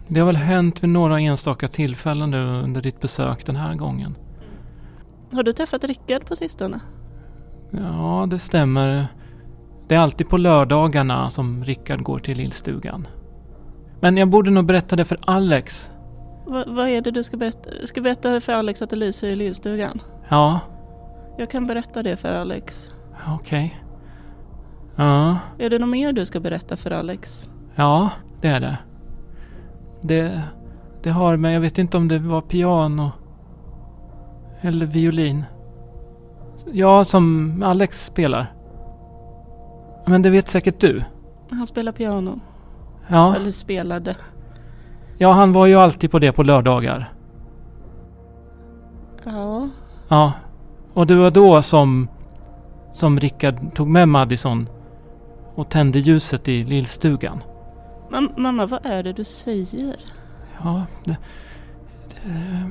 [0.07, 4.15] Det har väl hänt vid några enstaka tillfällen nu under ditt besök den här gången.
[5.31, 6.79] har du träffat Rickard på sistone?
[7.71, 9.07] Ja, det stämmer.
[9.87, 13.07] Det är alltid på lördagarna som Rickard går till lillstugan.
[13.99, 15.91] Men jag borde nog berätta det för Alex.
[16.45, 17.69] Va, vad är det du ska berätta?
[17.83, 20.01] Ska berätta för Alex att det lyser i lillstugan?
[20.29, 20.59] Ja,
[21.37, 22.91] Jag kan berätta det för Alex.
[23.27, 23.83] okej.
[24.95, 27.49] Ja, Är det något mer du ska berätta för Alex?
[27.75, 28.09] ja,
[28.41, 28.77] det är det.
[30.01, 30.41] Det,
[31.03, 33.11] det har men jag vet inte om det var piano
[34.61, 35.43] eller violin.
[36.71, 38.53] Ja, som Alex spelar.
[40.05, 41.03] Men det vet säkert du.
[41.51, 42.39] Han spelar piano.
[43.07, 44.15] Ja, Eller spelade.
[45.17, 47.13] Ja han var ju alltid på det på lördagar.
[49.23, 49.69] Ja.
[50.07, 50.31] Ja,
[50.93, 52.07] och det var då som,
[52.93, 54.69] som Rickard tog med Madison
[55.55, 57.43] och tände ljuset i lillstugan.
[58.09, 59.95] Mam- mamma, vad är det du säger?
[60.63, 61.17] Ja, det,
[62.09, 62.69] det,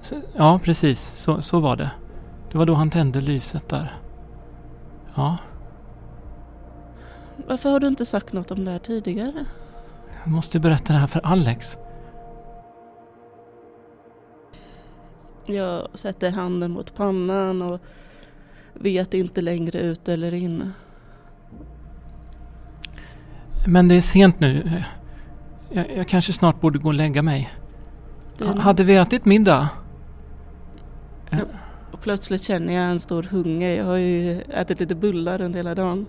[0.00, 1.00] så, ja precis.
[1.00, 1.90] Så, så var det.
[2.52, 3.98] Det var då han tände lyset där.
[5.14, 5.36] Ja,
[7.48, 9.44] Varför har du inte sagt något om det här tidigare?
[10.24, 11.78] Jag måste berätta det här för Alex.
[15.46, 17.80] Jag sätter handen mot pannan och
[18.74, 20.72] vet inte längre ut eller in.
[23.66, 24.82] Men det är sent nu.
[25.70, 27.52] Jag, jag kanske snart borde gå och lägga mig.
[28.40, 29.68] Hade vi ätit middag?
[31.92, 33.76] Och plötsligt känner jag en stor hunger.
[33.76, 36.06] Jag har ju ätit lite bullar under hela dagen.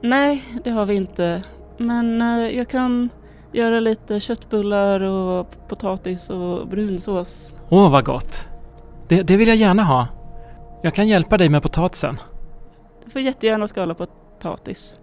[0.00, 1.42] Nej, det har vi inte.
[1.76, 3.08] Men eh, jag kan
[3.52, 7.54] göra lite köttbullar och potatis och brunsås.
[7.68, 8.46] Åh, vad gott.
[9.08, 10.08] Det, det vill jag gärna ha.
[10.82, 12.18] Jag kan hjälpa dig med potatisen.
[13.04, 15.00] Du får jättegärna skala potatis.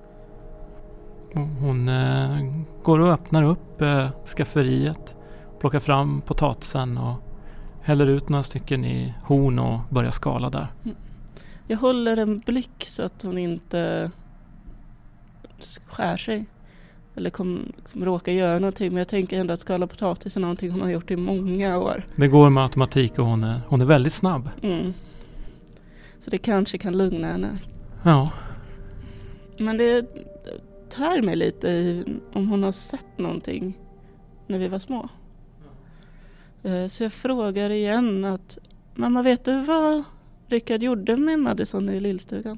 [1.34, 2.38] Hon eh,
[2.84, 5.16] går och öppnar upp eh, skafferiet.
[5.60, 7.16] Plockar fram potatisen och
[7.82, 10.68] häller ut några stycken i horn och börjar skala där.
[11.68, 14.12] Jag håller en blick så att hon inte
[15.88, 16.46] skär sig.
[17.16, 18.90] Eller kom råka göra någonting.
[18.90, 22.06] Men jag tänker ändå att skala potatis är någonting hon har gjort i många år.
[22.16, 24.50] Det går med automatik och hon är, hon är väldigt snabb.
[24.64, 24.94] Mm.
[26.20, 27.58] Så det kanske kan lugna henne.
[28.04, 28.30] Ja,
[29.60, 30.06] Men det
[30.90, 32.04] tär mig lite i
[32.34, 33.78] om hon har sett någonting
[34.48, 35.10] när vi var små.
[36.64, 38.58] Eh, Så jag frågar igen att
[38.96, 40.04] Mamma vet du vad
[40.48, 42.58] Rickard gjorde med Madison i lillstugan?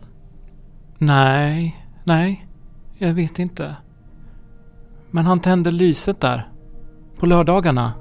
[0.97, 2.45] nej, nej,
[2.97, 3.75] jag vet inte.
[5.16, 6.49] Men han tände lyset där.
[7.20, 7.93] På lördagarna.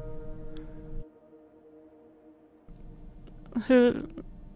[3.67, 3.97] Hur,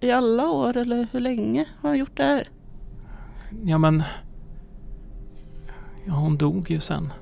[0.00, 2.48] I alla år eller hur länge har han gjort det här?
[3.64, 4.02] Ja men...
[6.06, 7.12] Ja, hon dog ju sen.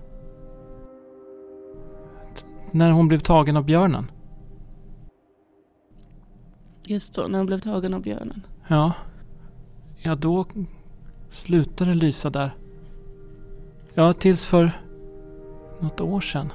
[2.36, 4.10] T- När hon blev tagen av björnen.
[6.86, 8.42] Just så, när han blev tagen av björnen.
[8.68, 8.92] Ja.
[9.96, 10.46] Ja, då
[11.30, 12.54] slutade lysa där.
[13.94, 14.83] Ja, tills för
[15.84, 16.52] något år sedan.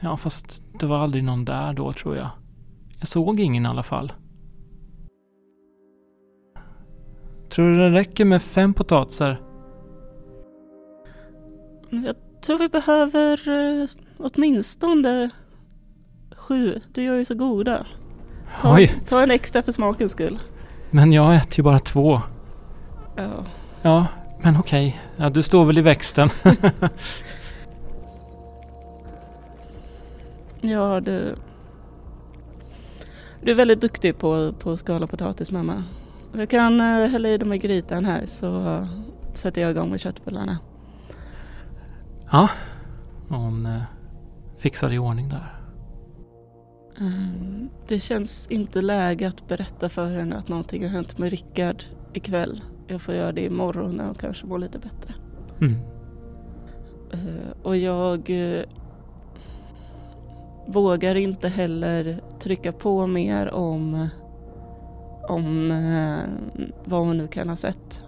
[0.00, 2.28] Ja, fast det var aldrig någon där då tror jag.
[2.98, 4.12] Jag såg ingen i alla fall.
[7.50, 9.40] Tror du det räcker med fem potatisar?
[11.90, 13.86] Jag tror vi behöver eh,
[14.18, 15.30] åtminstone
[16.36, 16.80] sju.
[16.92, 17.86] Du gör ju så goda.
[18.60, 20.38] Ta, Oj, ta en extra för smakens skull.
[20.90, 22.20] men jag äter ju bara två.
[23.16, 23.44] Ja.
[23.82, 24.06] Ja,
[24.44, 25.00] men okej.
[25.16, 26.28] Ja, du står väl i växten.
[30.66, 31.36] Ja, du...
[33.40, 35.84] Du är väldigt duktig på, på att skala potatis, mamma.
[36.32, 38.86] Du kan uh, hälla i dem i grytan här så eh,
[39.32, 40.58] sätter jag igång med köttbullarna.
[42.32, 42.48] ja,
[43.28, 43.82] hon eh,
[44.58, 45.60] fixar i ordning där.
[47.00, 51.82] Mm, det känns inte läge att berätta för henne att någonting har hänt med Rickard
[52.12, 52.62] ikväll.
[52.86, 55.14] Jag får göra det imorgon när hon kanske mår lite bättre.
[55.60, 55.74] Mm.
[57.12, 58.64] Eh, och jag eh,
[60.66, 64.08] vågar inte heller trycka på mer om,
[65.28, 66.18] om eh,
[66.84, 68.06] vad hon nu kan ha sett.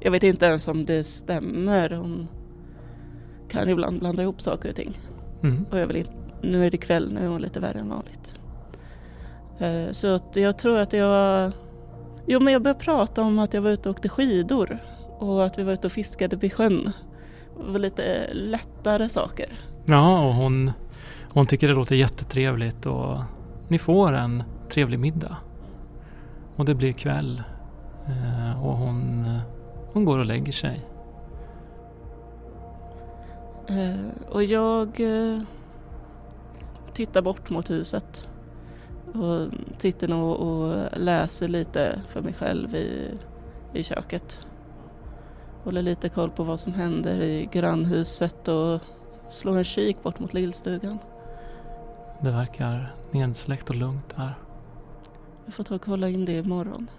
[0.00, 1.90] Jag vet inte ens om det stämmer.
[1.90, 2.28] Hon
[3.48, 4.98] kan ibland blanda ihop saker och ting.
[5.42, 5.64] Mm.
[5.70, 6.12] Och jag vill inte,
[6.42, 8.40] nu är det kväll, nu är hon lite värre än vanligt.
[9.90, 11.52] Så jag tror att jag...
[12.26, 14.78] Jo men jag började prata om att jag var ute och åkte skidor.
[15.18, 16.92] Och att vi var ute och fiskade vid sjön.
[17.66, 19.46] Det var lite lättare saker.
[19.84, 20.72] Ja, och hon,
[21.32, 23.18] hon tycker det låter jättetrevligt och
[23.68, 25.36] ni får en trevlig middag.
[26.56, 27.42] Och det blir kväll.
[28.06, 29.26] Eh, och hon,
[29.92, 30.86] hon går och lägger sig.
[33.68, 35.38] Eh, Och jag eh,
[36.92, 38.28] tittar bort mot huset.
[39.20, 43.18] Och sitter nog och läser lite för mig själv i,
[43.72, 44.46] i köket.
[45.64, 48.80] Håller lite koll på vad som händer i grannhuset och
[49.28, 50.98] slår en kik bort mot lillstugan.
[52.20, 54.38] Det verkar nedsläckt och lugnt här.
[55.44, 56.90] Jag får ta och kolla in det imorgon.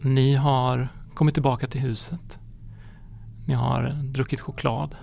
[0.00, 2.38] Ni har kommit tillbaka till huset.
[3.46, 4.96] Ni har druckit choklad.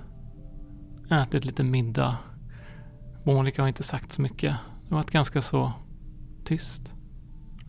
[1.22, 2.18] Ätit lite middag.
[3.24, 4.56] Monica har inte sagt så mycket.
[4.82, 5.74] Det har varit ganska så
[6.44, 6.94] tyst.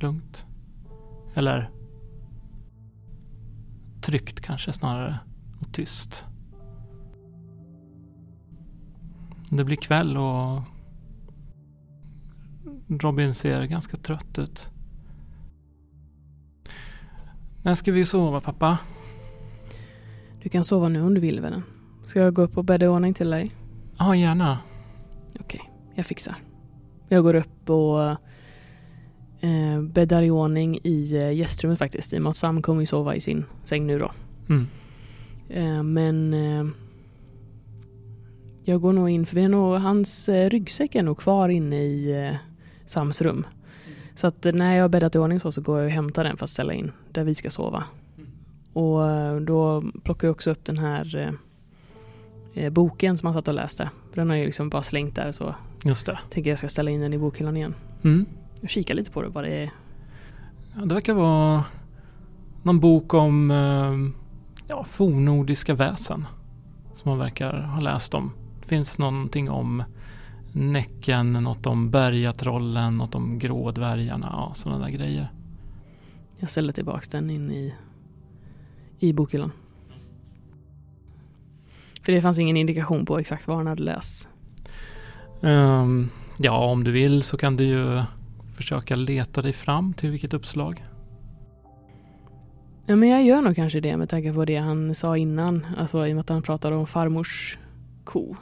[0.01, 0.47] Lugnt.
[1.35, 1.71] Eller
[4.03, 5.19] tryggt kanske snarare.
[5.61, 6.27] Och tyst.
[9.51, 10.63] Det blir kväll och
[12.89, 14.69] Robin ser ganska trött ut.
[17.63, 18.79] När ska vi sova pappa?
[20.43, 21.63] Du kan sova nu om du vill vännen.
[22.05, 23.51] Ska jag gå upp och bädda i ordning till dig?
[23.99, 24.59] Ja, gärna.
[25.41, 25.61] Okej,
[25.95, 26.37] jag fixar.
[27.09, 28.01] Jag går upp och
[29.41, 32.13] eh, bäddar i ordning i eh, gästrummet faktiskt.
[32.13, 34.13] I och med att Sam kommer ju sova i sin säng nu då.
[34.49, 34.67] Mm.
[35.49, 36.67] Eh, men eh,
[38.65, 42.37] jag går nog in, för vi har nog, hans ryggsäck är nog kvar inne i
[42.87, 43.47] Sams rum.
[44.15, 46.37] Så att när jag har bäddat i ordning så, så går jag och hämtar den
[46.37, 47.85] för att ställa in där vi ska sova.
[48.73, 51.37] Och eh, då plockar jag också upp den här
[52.55, 53.91] eh, boken som han satt och läste.
[54.11, 56.19] För den har jag liksom bara slängt där så Just det.
[56.31, 57.75] tänker jag ska ställa in den i bokhyllan igen.
[58.03, 58.27] Mm.
[58.63, 59.71] Och kika lite på det, vad det är.
[60.77, 61.65] Ja, det verkar vara
[62.63, 64.23] någon bok om eh,
[64.69, 66.27] ja, fornordiska väsen.
[66.95, 68.33] Som man verkar ha läst om.
[68.61, 69.83] Det finns någonting om
[70.57, 75.33] Näcken, något om bergatrollen, något om grådvärgarna, ja sådana där grejer.
[76.39, 77.75] Jag ställer tillbaks den in i,
[78.99, 79.53] i bokhyllan.
[82.05, 84.29] För det fanns ingen indikation på exakt vad han hade läst.
[85.43, 88.03] Ehm, ja, om du vill så kan du ju
[88.57, 90.85] försöka leta dig fram till vilket uppslag.
[92.87, 95.67] Ja, men jag gör nog kanske det med tanke på det han sa innan.
[95.79, 97.59] Alltså i och med att han pratade om farmors
[98.05, 98.37] ko.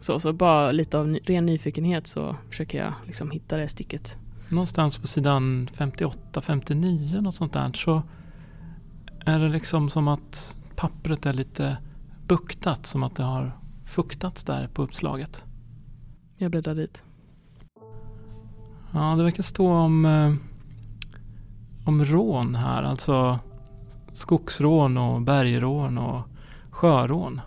[0.00, 4.16] Så, så bara lite av ren nyfikenhet så försöker jag liksom hitta det stycket.
[4.48, 8.02] Någonstans på sidan 58-59 något sånt där så
[9.26, 11.76] är det liksom som att pappret är lite
[12.30, 13.52] buktat som att det har
[13.84, 15.44] fuktats där på uppslaget.
[16.36, 17.04] Jag bläddrar dit.
[18.92, 20.34] Ja, det verkar stå om, eh,
[21.86, 23.38] om rån här, alltså
[24.12, 26.22] skogsrån och bergrån och
[26.70, 27.40] sjörån.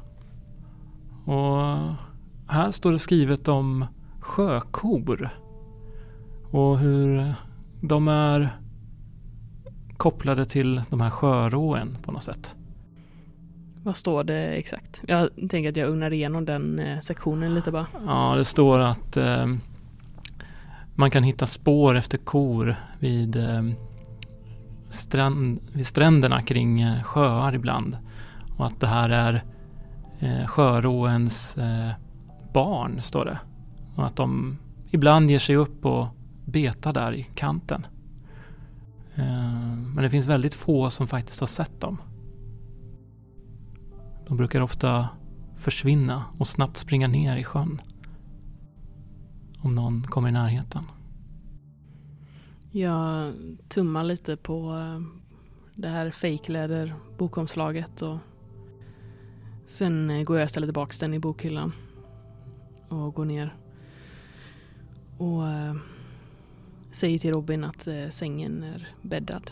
[1.26, 1.78] Och
[2.48, 3.86] här står det skrivet om
[4.20, 5.30] sjökor
[6.52, 7.34] och hur
[7.82, 8.58] de är
[9.98, 12.56] kopplade till de här sjöråen på något sätt.
[13.84, 15.04] Vad står det exakt?
[15.08, 17.88] Jag tänker att jag ugnar igenom den eh, sektionen lite bara.
[18.06, 19.48] Ja, det står att eh,
[20.96, 23.64] man kan hitta spår efter kor vid, eh,
[24.90, 27.98] stränd, vid stränderna kring eh, sjöar ibland.
[28.58, 29.44] Och att det här är
[30.20, 31.90] eh, sjöråens eh,
[32.54, 33.40] barn, står det.
[33.96, 34.58] Och att de
[34.92, 36.08] ibland ger sig upp och
[36.46, 37.88] betar där i kanten.
[39.16, 41.98] Eh, men det finns väldigt få som faktiskt har sett dem.
[44.28, 45.10] De brukar ofta
[45.58, 47.82] försvinna och snabbt springa ner i sjön.
[49.60, 50.84] Om någon kommer i närheten.
[52.72, 53.34] Jag
[53.70, 55.02] tummar lite på eh,
[55.76, 58.18] det här fejkläder bokomslaget och
[59.66, 61.72] sen eh, går jag och ställer tillbaka den i bokhyllan
[62.90, 63.56] och går ner
[65.18, 65.76] och eh,
[66.92, 69.52] säger till Robin att sängen är bäddad.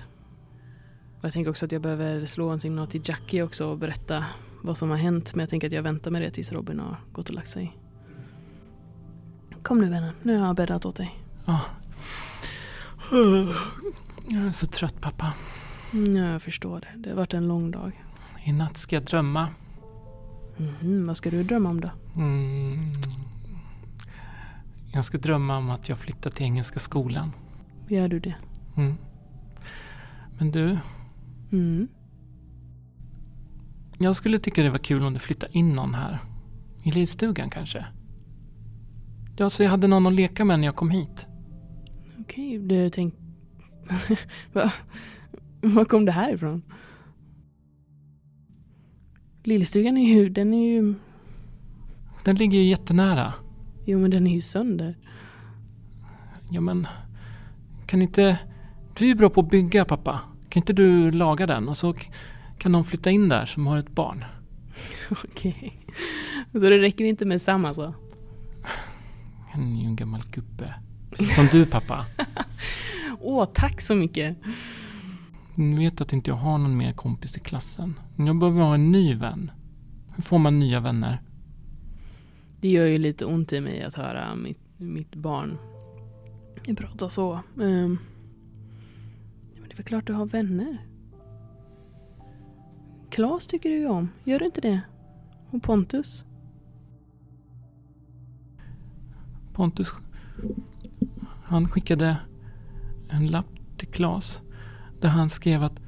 [1.19, 4.25] Och jag tänker också att jag behöver slå en signal till Jackie också och berätta
[4.61, 6.95] vad som har hänt men jag tänker att jag väntar med det tills Robin har
[7.11, 7.77] gått och lagt sig.
[9.63, 11.19] Kom nu vännen, nu har jag bäddat åt dig.
[11.45, 11.59] Ja.
[14.27, 15.33] Jag är så trött pappa.
[15.93, 16.87] Mm, ja, jag förstår det.
[17.01, 18.03] Det har varit en lång dag.
[18.43, 19.47] I natt ska jag drömma.
[20.57, 21.87] Mhm, vad ska du drömma om då?
[22.15, 22.91] Mm.
[24.93, 27.31] Jag ska drömma om att jag flyttar till Engelska skolan.
[27.87, 28.35] Gör du det?
[28.77, 28.97] Mm.
[30.37, 30.77] Men du,
[31.51, 31.87] Mm.
[34.03, 36.19] Jag skulle tycka det var kul om du flyttade in någon här.
[36.83, 37.85] I lillstugan kanske?
[39.37, 41.27] Ja, så jag hade någon att leka med när jag kom hit.
[42.19, 43.13] Okej, du tänk...
[44.53, 44.71] Va?
[45.61, 46.61] Var kom det här ifrån?
[49.43, 50.93] Lillstugan är ju, den är ju...
[52.23, 53.33] Den ligger ju jättenära.
[53.85, 54.97] Jo men den är ju sönder.
[56.49, 56.87] Ja men,
[57.85, 58.39] kan inte...
[58.97, 60.19] Du är ju bra på att bygga pappa.
[60.49, 61.93] Kan inte du laga den och så
[62.61, 64.25] kan någon flytta in där som har ett barn?
[65.11, 65.77] Okej.
[66.51, 67.93] Så det räcker inte med samma så?
[69.51, 70.73] Han är ju en gammal gubbe.
[71.35, 72.05] Som du pappa.
[73.19, 74.37] Åh, tack så mycket.
[75.55, 77.99] Ni vet att inte jag har någon mer kompis i klassen.
[78.15, 79.51] Men Jag behöver ha en ny vän.
[80.15, 81.21] Hur får man nya vänner?
[82.61, 85.57] Det gör ju lite ont i mig att höra mitt, mitt barn
[86.75, 87.39] prata så.
[87.55, 87.99] Um,
[89.55, 90.77] men det är väl klart du har vänner.
[93.11, 94.81] Klas tycker du ju om, gör du inte det?
[95.49, 96.25] Och Pontus?
[99.53, 99.93] Pontus,
[101.43, 102.17] han skickade
[103.09, 103.45] en lapp
[103.77, 104.41] till Klas
[104.99, 105.81] där han skrev att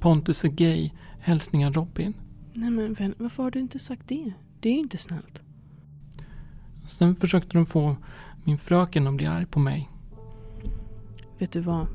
[0.00, 2.14] Pontus är gay, hälsningar Robin.
[2.52, 4.32] Nej men vän, varför har du inte sagt det?
[4.60, 5.42] Det är ju inte snällt.
[6.86, 7.96] Sen försökte de få
[8.44, 9.90] min fröken att bli arg på mig.
[11.38, 11.86] Vet du vad?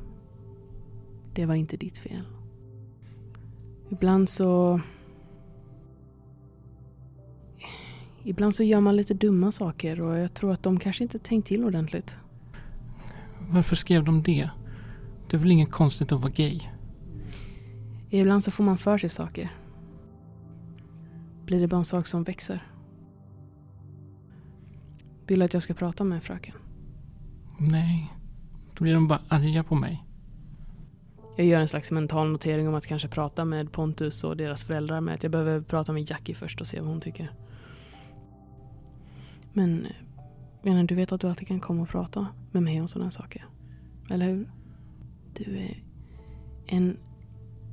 [1.34, 2.33] Det var inte ditt fel.
[3.88, 4.80] Ibland så...
[8.24, 11.46] Ibland så gör man lite dumma saker och jag tror att de kanske inte tänkt
[11.46, 12.14] till ordentligt.
[13.48, 14.50] Varför skrev de det?
[15.30, 16.60] Det är väl inget konstigt att vara gay?
[18.10, 19.56] Ibland så får man för sig saker.
[21.46, 22.66] Blir det bara en sak som växer.
[25.26, 26.54] Vill du att jag ska prata med fröken?
[27.58, 28.12] Nej,
[28.74, 30.04] då blir de bara arga på mig.
[31.36, 35.00] Jag gör en slags mental notering om att kanske prata med Pontus och deras föräldrar
[35.00, 37.32] men att jag behöver prata med Jackie först och se vad hon tycker.
[39.52, 39.86] Men,
[40.62, 43.46] menar du vet att du alltid kan komma och prata med mig om sådana saker?
[44.10, 44.50] Eller hur?
[45.34, 45.82] Du är
[46.66, 46.96] en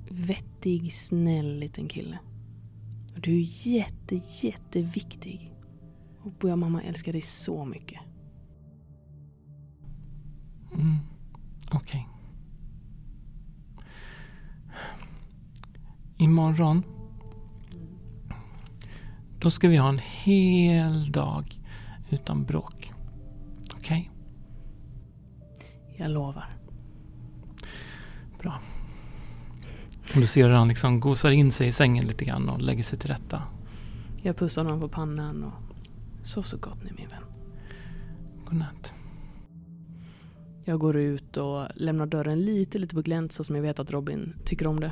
[0.09, 2.19] vettig, snäll liten kille.
[3.15, 5.55] Och du är jätte, jätteviktig.
[6.21, 7.99] Och Boja mamma älskar dig så mycket.
[10.73, 10.97] Mm,
[11.71, 12.10] Okej.
[16.21, 16.83] Imorgon
[19.39, 21.59] Då ska vi ha en hel dag
[22.09, 22.93] utan bråk.
[23.77, 24.11] Okej?
[25.97, 26.61] Jag lovar.
[30.15, 32.83] Och du ser hur han liksom gosar in sig i sängen lite grann och lägger
[32.83, 33.43] sig till rätta.
[34.21, 35.53] Jag pussar honom på pannan och
[36.27, 37.23] sov så gott nu min vän.
[38.45, 38.93] Godnatt.
[40.63, 43.91] Jag går ut och lämnar dörren lite, lite på glänt så som jag vet att
[43.91, 44.91] Robin tycker om det.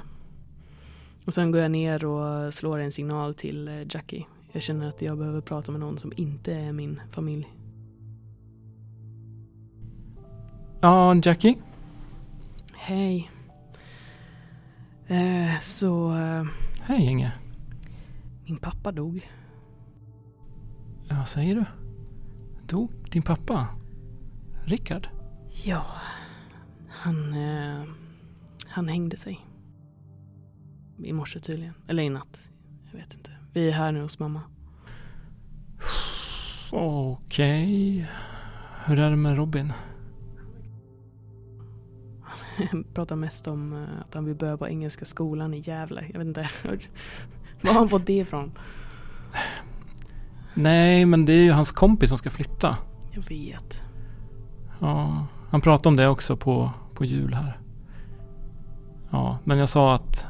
[1.30, 4.26] Och sen går jag ner och slår en signal till eh, Jackie.
[4.52, 7.54] Jag känner att jag behöver prata med någon som inte är min familj.
[10.82, 11.58] Ja, Jackie?
[12.74, 13.32] Hej.
[15.08, 16.44] Eh, så eh,
[16.82, 17.32] Hej Inge.
[18.46, 19.30] min pappa dog.
[21.10, 21.66] Ja, säger du?
[22.68, 23.68] Dog din pappa?
[24.66, 25.10] Rickard?
[25.64, 25.86] Ja,
[26.90, 27.36] han,
[28.68, 29.49] han hängde sig.
[31.04, 31.74] I morse tydligen.
[31.88, 32.50] Eller i natt.
[32.92, 33.32] Jag vet inte.
[33.54, 34.42] Vi är här nu hos mamma.
[36.72, 38.10] Okej.
[38.86, 39.74] Hur är det med Robin?
[42.94, 46.06] pratar mest om eh, att han vill börja på Engelska skolan i Gävle.
[46.14, 46.50] Jag vet inte.
[47.62, 48.52] Var har han fått det ifrån?
[50.54, 52.78] Nej, men det är ju hans kompis som ska flytta.
[53.12, 53.84] Jag vet.
[54.80, 57.60] Ja, han pratade om det också på, på jul här.
[59.10, 60.28] Ja, men jag sa att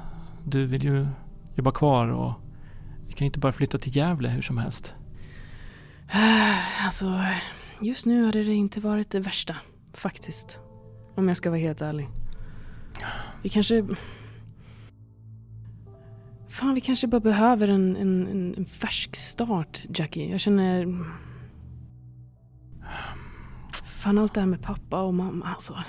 [0.50, 1.08] du vill ju
[1.56, 2.34] jobba kvar och
[3.08, 4.94] vi kan ju inte bara flytta till Gävle hur som helst.
[6.86, 7.24] Alltså,
[7.82, 9.56] just nu hade det inte varit det värsta.
[9.94, 10.60] Faktiskt.
[11.16, 12.10] Om jag ska vara helt ärlig.
[13.42, 13.88] Vi kanske...
[16.48, 20.32] Fan, vi kanske bara behöver en, en, en, en färsk start, Jackie.
[20.32, 20.88] Jag känner...
[23.86, 25.84] Fan, allt det här med pappa och mamma, alltså.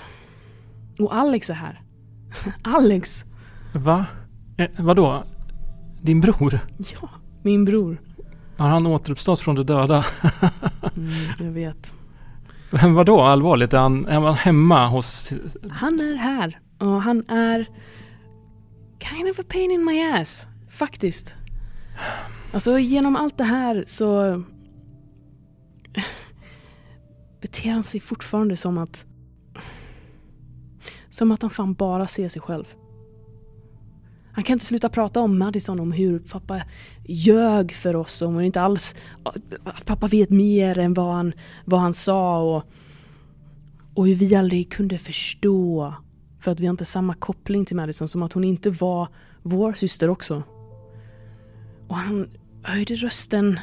[0.99, 1.83] Och Alex är här.
[2.63, 3.25] Alex!
[3.75, 4.07] Va?
[4.61, 5.25] Eh, vadå?
[6.03, 6.61] Din bror?
[6.93, 7.09] Ja,
[7.43, 8.01] min bror.
[8.57, 10.05] Har han återuppstått från de döda?
[10.97, 11.95] Mm, jag vet.
[12.71, 13.73] Men vadå allvarligt?
[13.73, 15.33] Är han, är han hemma hos...
[15.71, 17.67] Han är här och han är
[18.99, 20.49] kind of a pain in my ass.
[20.71, 21.35] Faktiskt.
[22.53, 24.43] Alltså genom allt det här så
[27.41, 29.07] beter han sig fortfarande som att
[31.11, 32.75] som att han fan bara ser sig själv.
[34.33, 36.63] Han kan inte sluta prata om Madison, om hur pappa
[37.05, 38.97] ljög för oss, om inte alls
[39.65, 41.33] att pappa vet mer än vad han,
[41.65, 42.65] vad han sa och,
[43.95, 45.95] och hur vi aldrig kunde förstå
[46.41, 49.09] för att vi har inte samma koppling till Madison som att hon inte var
[49.43, 50.43] vår syster också.
[51.89, 52.31] Och han
[52.63, 53.61] höjde rösten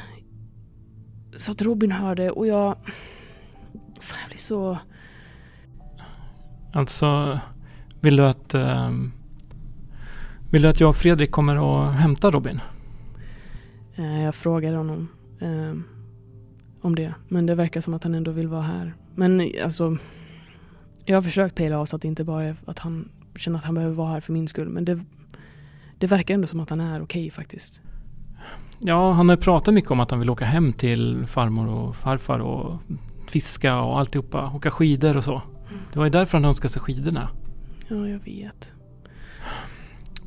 [1.36, 2.76] så att Robin hörde och jag...
[4.00, 4.78] Fan, jag blir så...
[6.72, 7.40] Alltså,
[8.00, 8.54] vill du att...
[8.54, 9.17] Um
[10.50, 12.60] vill du att jag och Fredrik kommer och hämtar Robin?
[13.96, 15.08] Eh, Jag frågade honom
[15.40, 15.74] eh,
[16.80, 17.14] om det.
[17.28, 18.94] Men det verkar som att han ändå vill vara här.
[19.14, 19.96] Men alltså,
[21.04, 23.64] jag har försökt pejla av så att det inte bara är att han känner att
[23.64, 24.68] han behöver vara här för min skull.
[24.68, 25.00] Men det,
[25.98, 27.82] det verkar ändå som att han är okej faktiskt.
[28.78, 32.38] Ja, han har pratat mycket om att han vill åka hem till farmor och farfar
[32.38, 32.78] och
[33.28, 34.52] fiska och alltihopa.
[34.54, 35.42] Åka skidor och så.
[35.92, 37.28] Det var ju därför han önskade sig skidorna.
[37.88, 38.74] Ja, jag vet.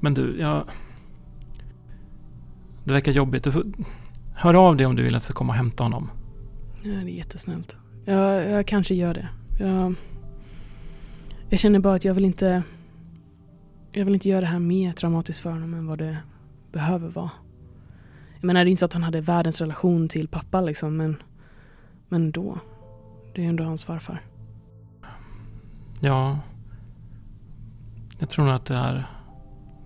[0.01, 0.67] Men du, jag...
[2.83, 3.43] Det verkar jobbigt.
[3.43, 3.65] Du får...
[4.33, 6.09] Hör av dig om du vill att jag ska komma och hämta honom.
[6.83, 7.77] Ja, det är jättesnällt.
[8.05, 9.29] Jag, jag kanske gör det.
[9.59, 9.95] Jag,
[11.49, 12.63] jag känner bara att jag vill inte...
[13.91, 16.17] Jag vill inte göra det här mer traumatiskt för honom än vad det
[16.71, 17.29] behöver vara.
[18.35, 21.15] Jag menar, det är inte så att han hade världens relation till pappa liksom, men...
[22.09, 22.57] Men då.
[23.35, 24.21] Det är ändå hans farfar.
[25.99, 26.39] Ja.
[28.19, 29.07] Jag tror nog att det är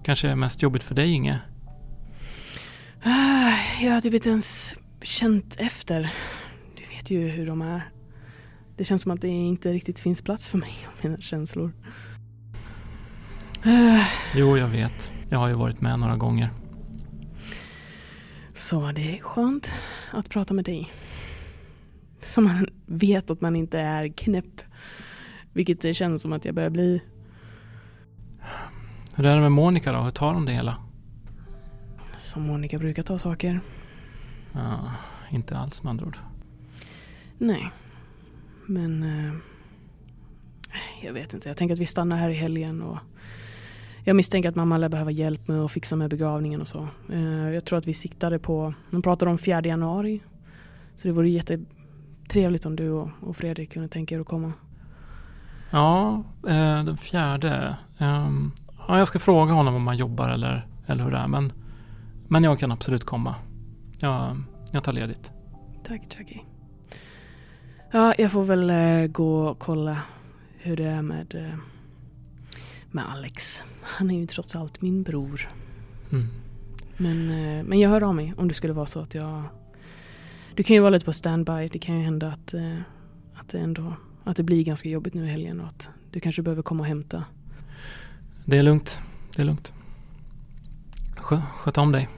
[0.05, 1.39] kanske är mest jobbigt för dig Inge.
[3.03, 6.13] Ah, Jag har typ inte ens känt efter.
[6.77, 7.81] Du vet ju hur de är.
[8.77, 11.71] Det känns som att det inte riktigt finns plats för mig och mina känslor.
[13.63, 14.05] Ah,
[14.35, 15.11] Jo, jag vet.
[15.29, 16.49] Jag har ju varit med några gånger.
[18.55, 19.71] Så det är skönt
[20.11, 20.89] att prata med dig.
[22.21, 24.61] Så man vet att man inte är knäpp.
[25.53, 27.01] Vilket det känns som att jag börjar bli.
[29.17, 29.99] Hur är det med Monica då?
[29.99, 30.77] Hur tar hon det hela?
[32.17, 33.59] Som Monica brukar ta saker.
[34.51, 34.91] Ja,
[35.29, 36.17] inte alls med andra ord.
[37.37, 37.71] Nej.
[38.65, 39.03] Men...
[39.03, 39.33] Eh,
[41.03, 41.49] jag vet inte.
[41.49, 42.97] Jag tänker att vi stannar här i helgen och...
[44.03, 46.87] Jag misstänker att mamma lär behöva hjälp med att fixa med begravningen och så.
[47.11, 48.73] Eh, jag tror att vi siktade på...
[48.91, 50.21] De pratade om 4 januari.
[50.95, 54.53] Så det vore jättetrevligt om du och, och Fredrik kunde tänka er att komma.
[55.71, 57.75] Ja, eh, den fjärde.
[57.97, 58.51] Ehm,
[58.87, 61.27] ja, jag ska fråga honom om han jobbar eller, eller hur det är.
[61.27, 61.53] Men,
[62.27, 63.35] men jag kan absolut komma.
[63.99, 64.37] jag,
[64.71, 65.31] jag tar ledigt.
[65.83, 66.41] Tack Jackie.
[67.91, 70.01] Ja, jag får väl eh, gå och kolla
[70.57, 71.57] hur det är med, eh,
[72.91, 73.63] med Alex.
[73.81, 75.49] Han är ju trots allt min bror.
[76.11, 76.27] Mm.
[76.97, 79.43] Men, eh, men jag hör av mig om det skulle vara så att jag...
[80.55, 81.69] Du kan ju vara lite på standby.
[81.71, 82.53] Det kan ju hända att,
[83.35, 83.93] att, det ändå,
[84.23, 86.87] att det blir ganska jobbigt nu i helgen och att du kanske behöver komma och
[86.87, 87.23] hämta.
[88.45, 88.99] Det är lugnt.
[89.35, 89.73] Det är lugnt.
[91.17, 92.09] Skö, sköt om dig.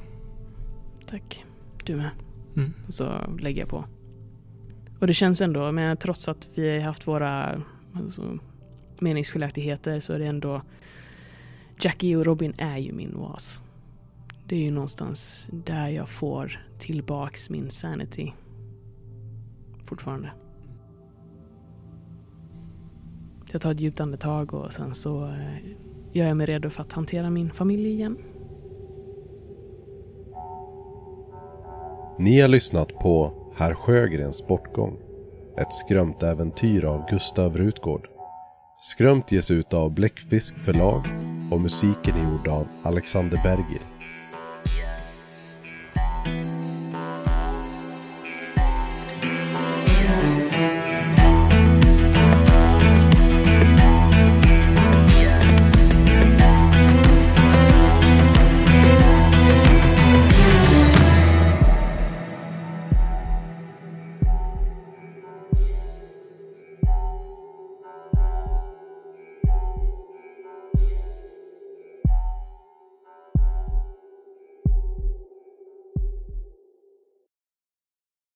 [1.09, 1.45] Tack.
[1.83, 2.09] Du med.
[2.55, 2.73] Mm.
[2.87, 3.85] Och så lägger jag på.
[4.99, 7.61] Och det känns ändå, men trots att vi har haft våra
[7.93, 8.39] alltså,
[8.99, 10.61] meningsskiljaktigheter så är det ändå
[11.81, 13.61] Jackie och Robin är ju min oas.
[14.47, 18.33] Det är ju någonstans där jag får tillbaks min sanity.
[19.85, 20.31] Fortfarande.
[23.51, 25.57] Jag tar ett djupt andetag och sen så eh,
[26.13, 28.17] gör jag mig redo för att hantera min familj igen.
[32.19, 34.97] Ni har lyssnat på Herr Sjögrens bortgång.
[35.57, 38.07] Ett skrömt äventyr av Gustav Rutgård.
[38.81, 41.01] Skrömt ges ut av Bläckfisk förlag
[41.51, 43.96] och musiken är gjord av Alexander Berger.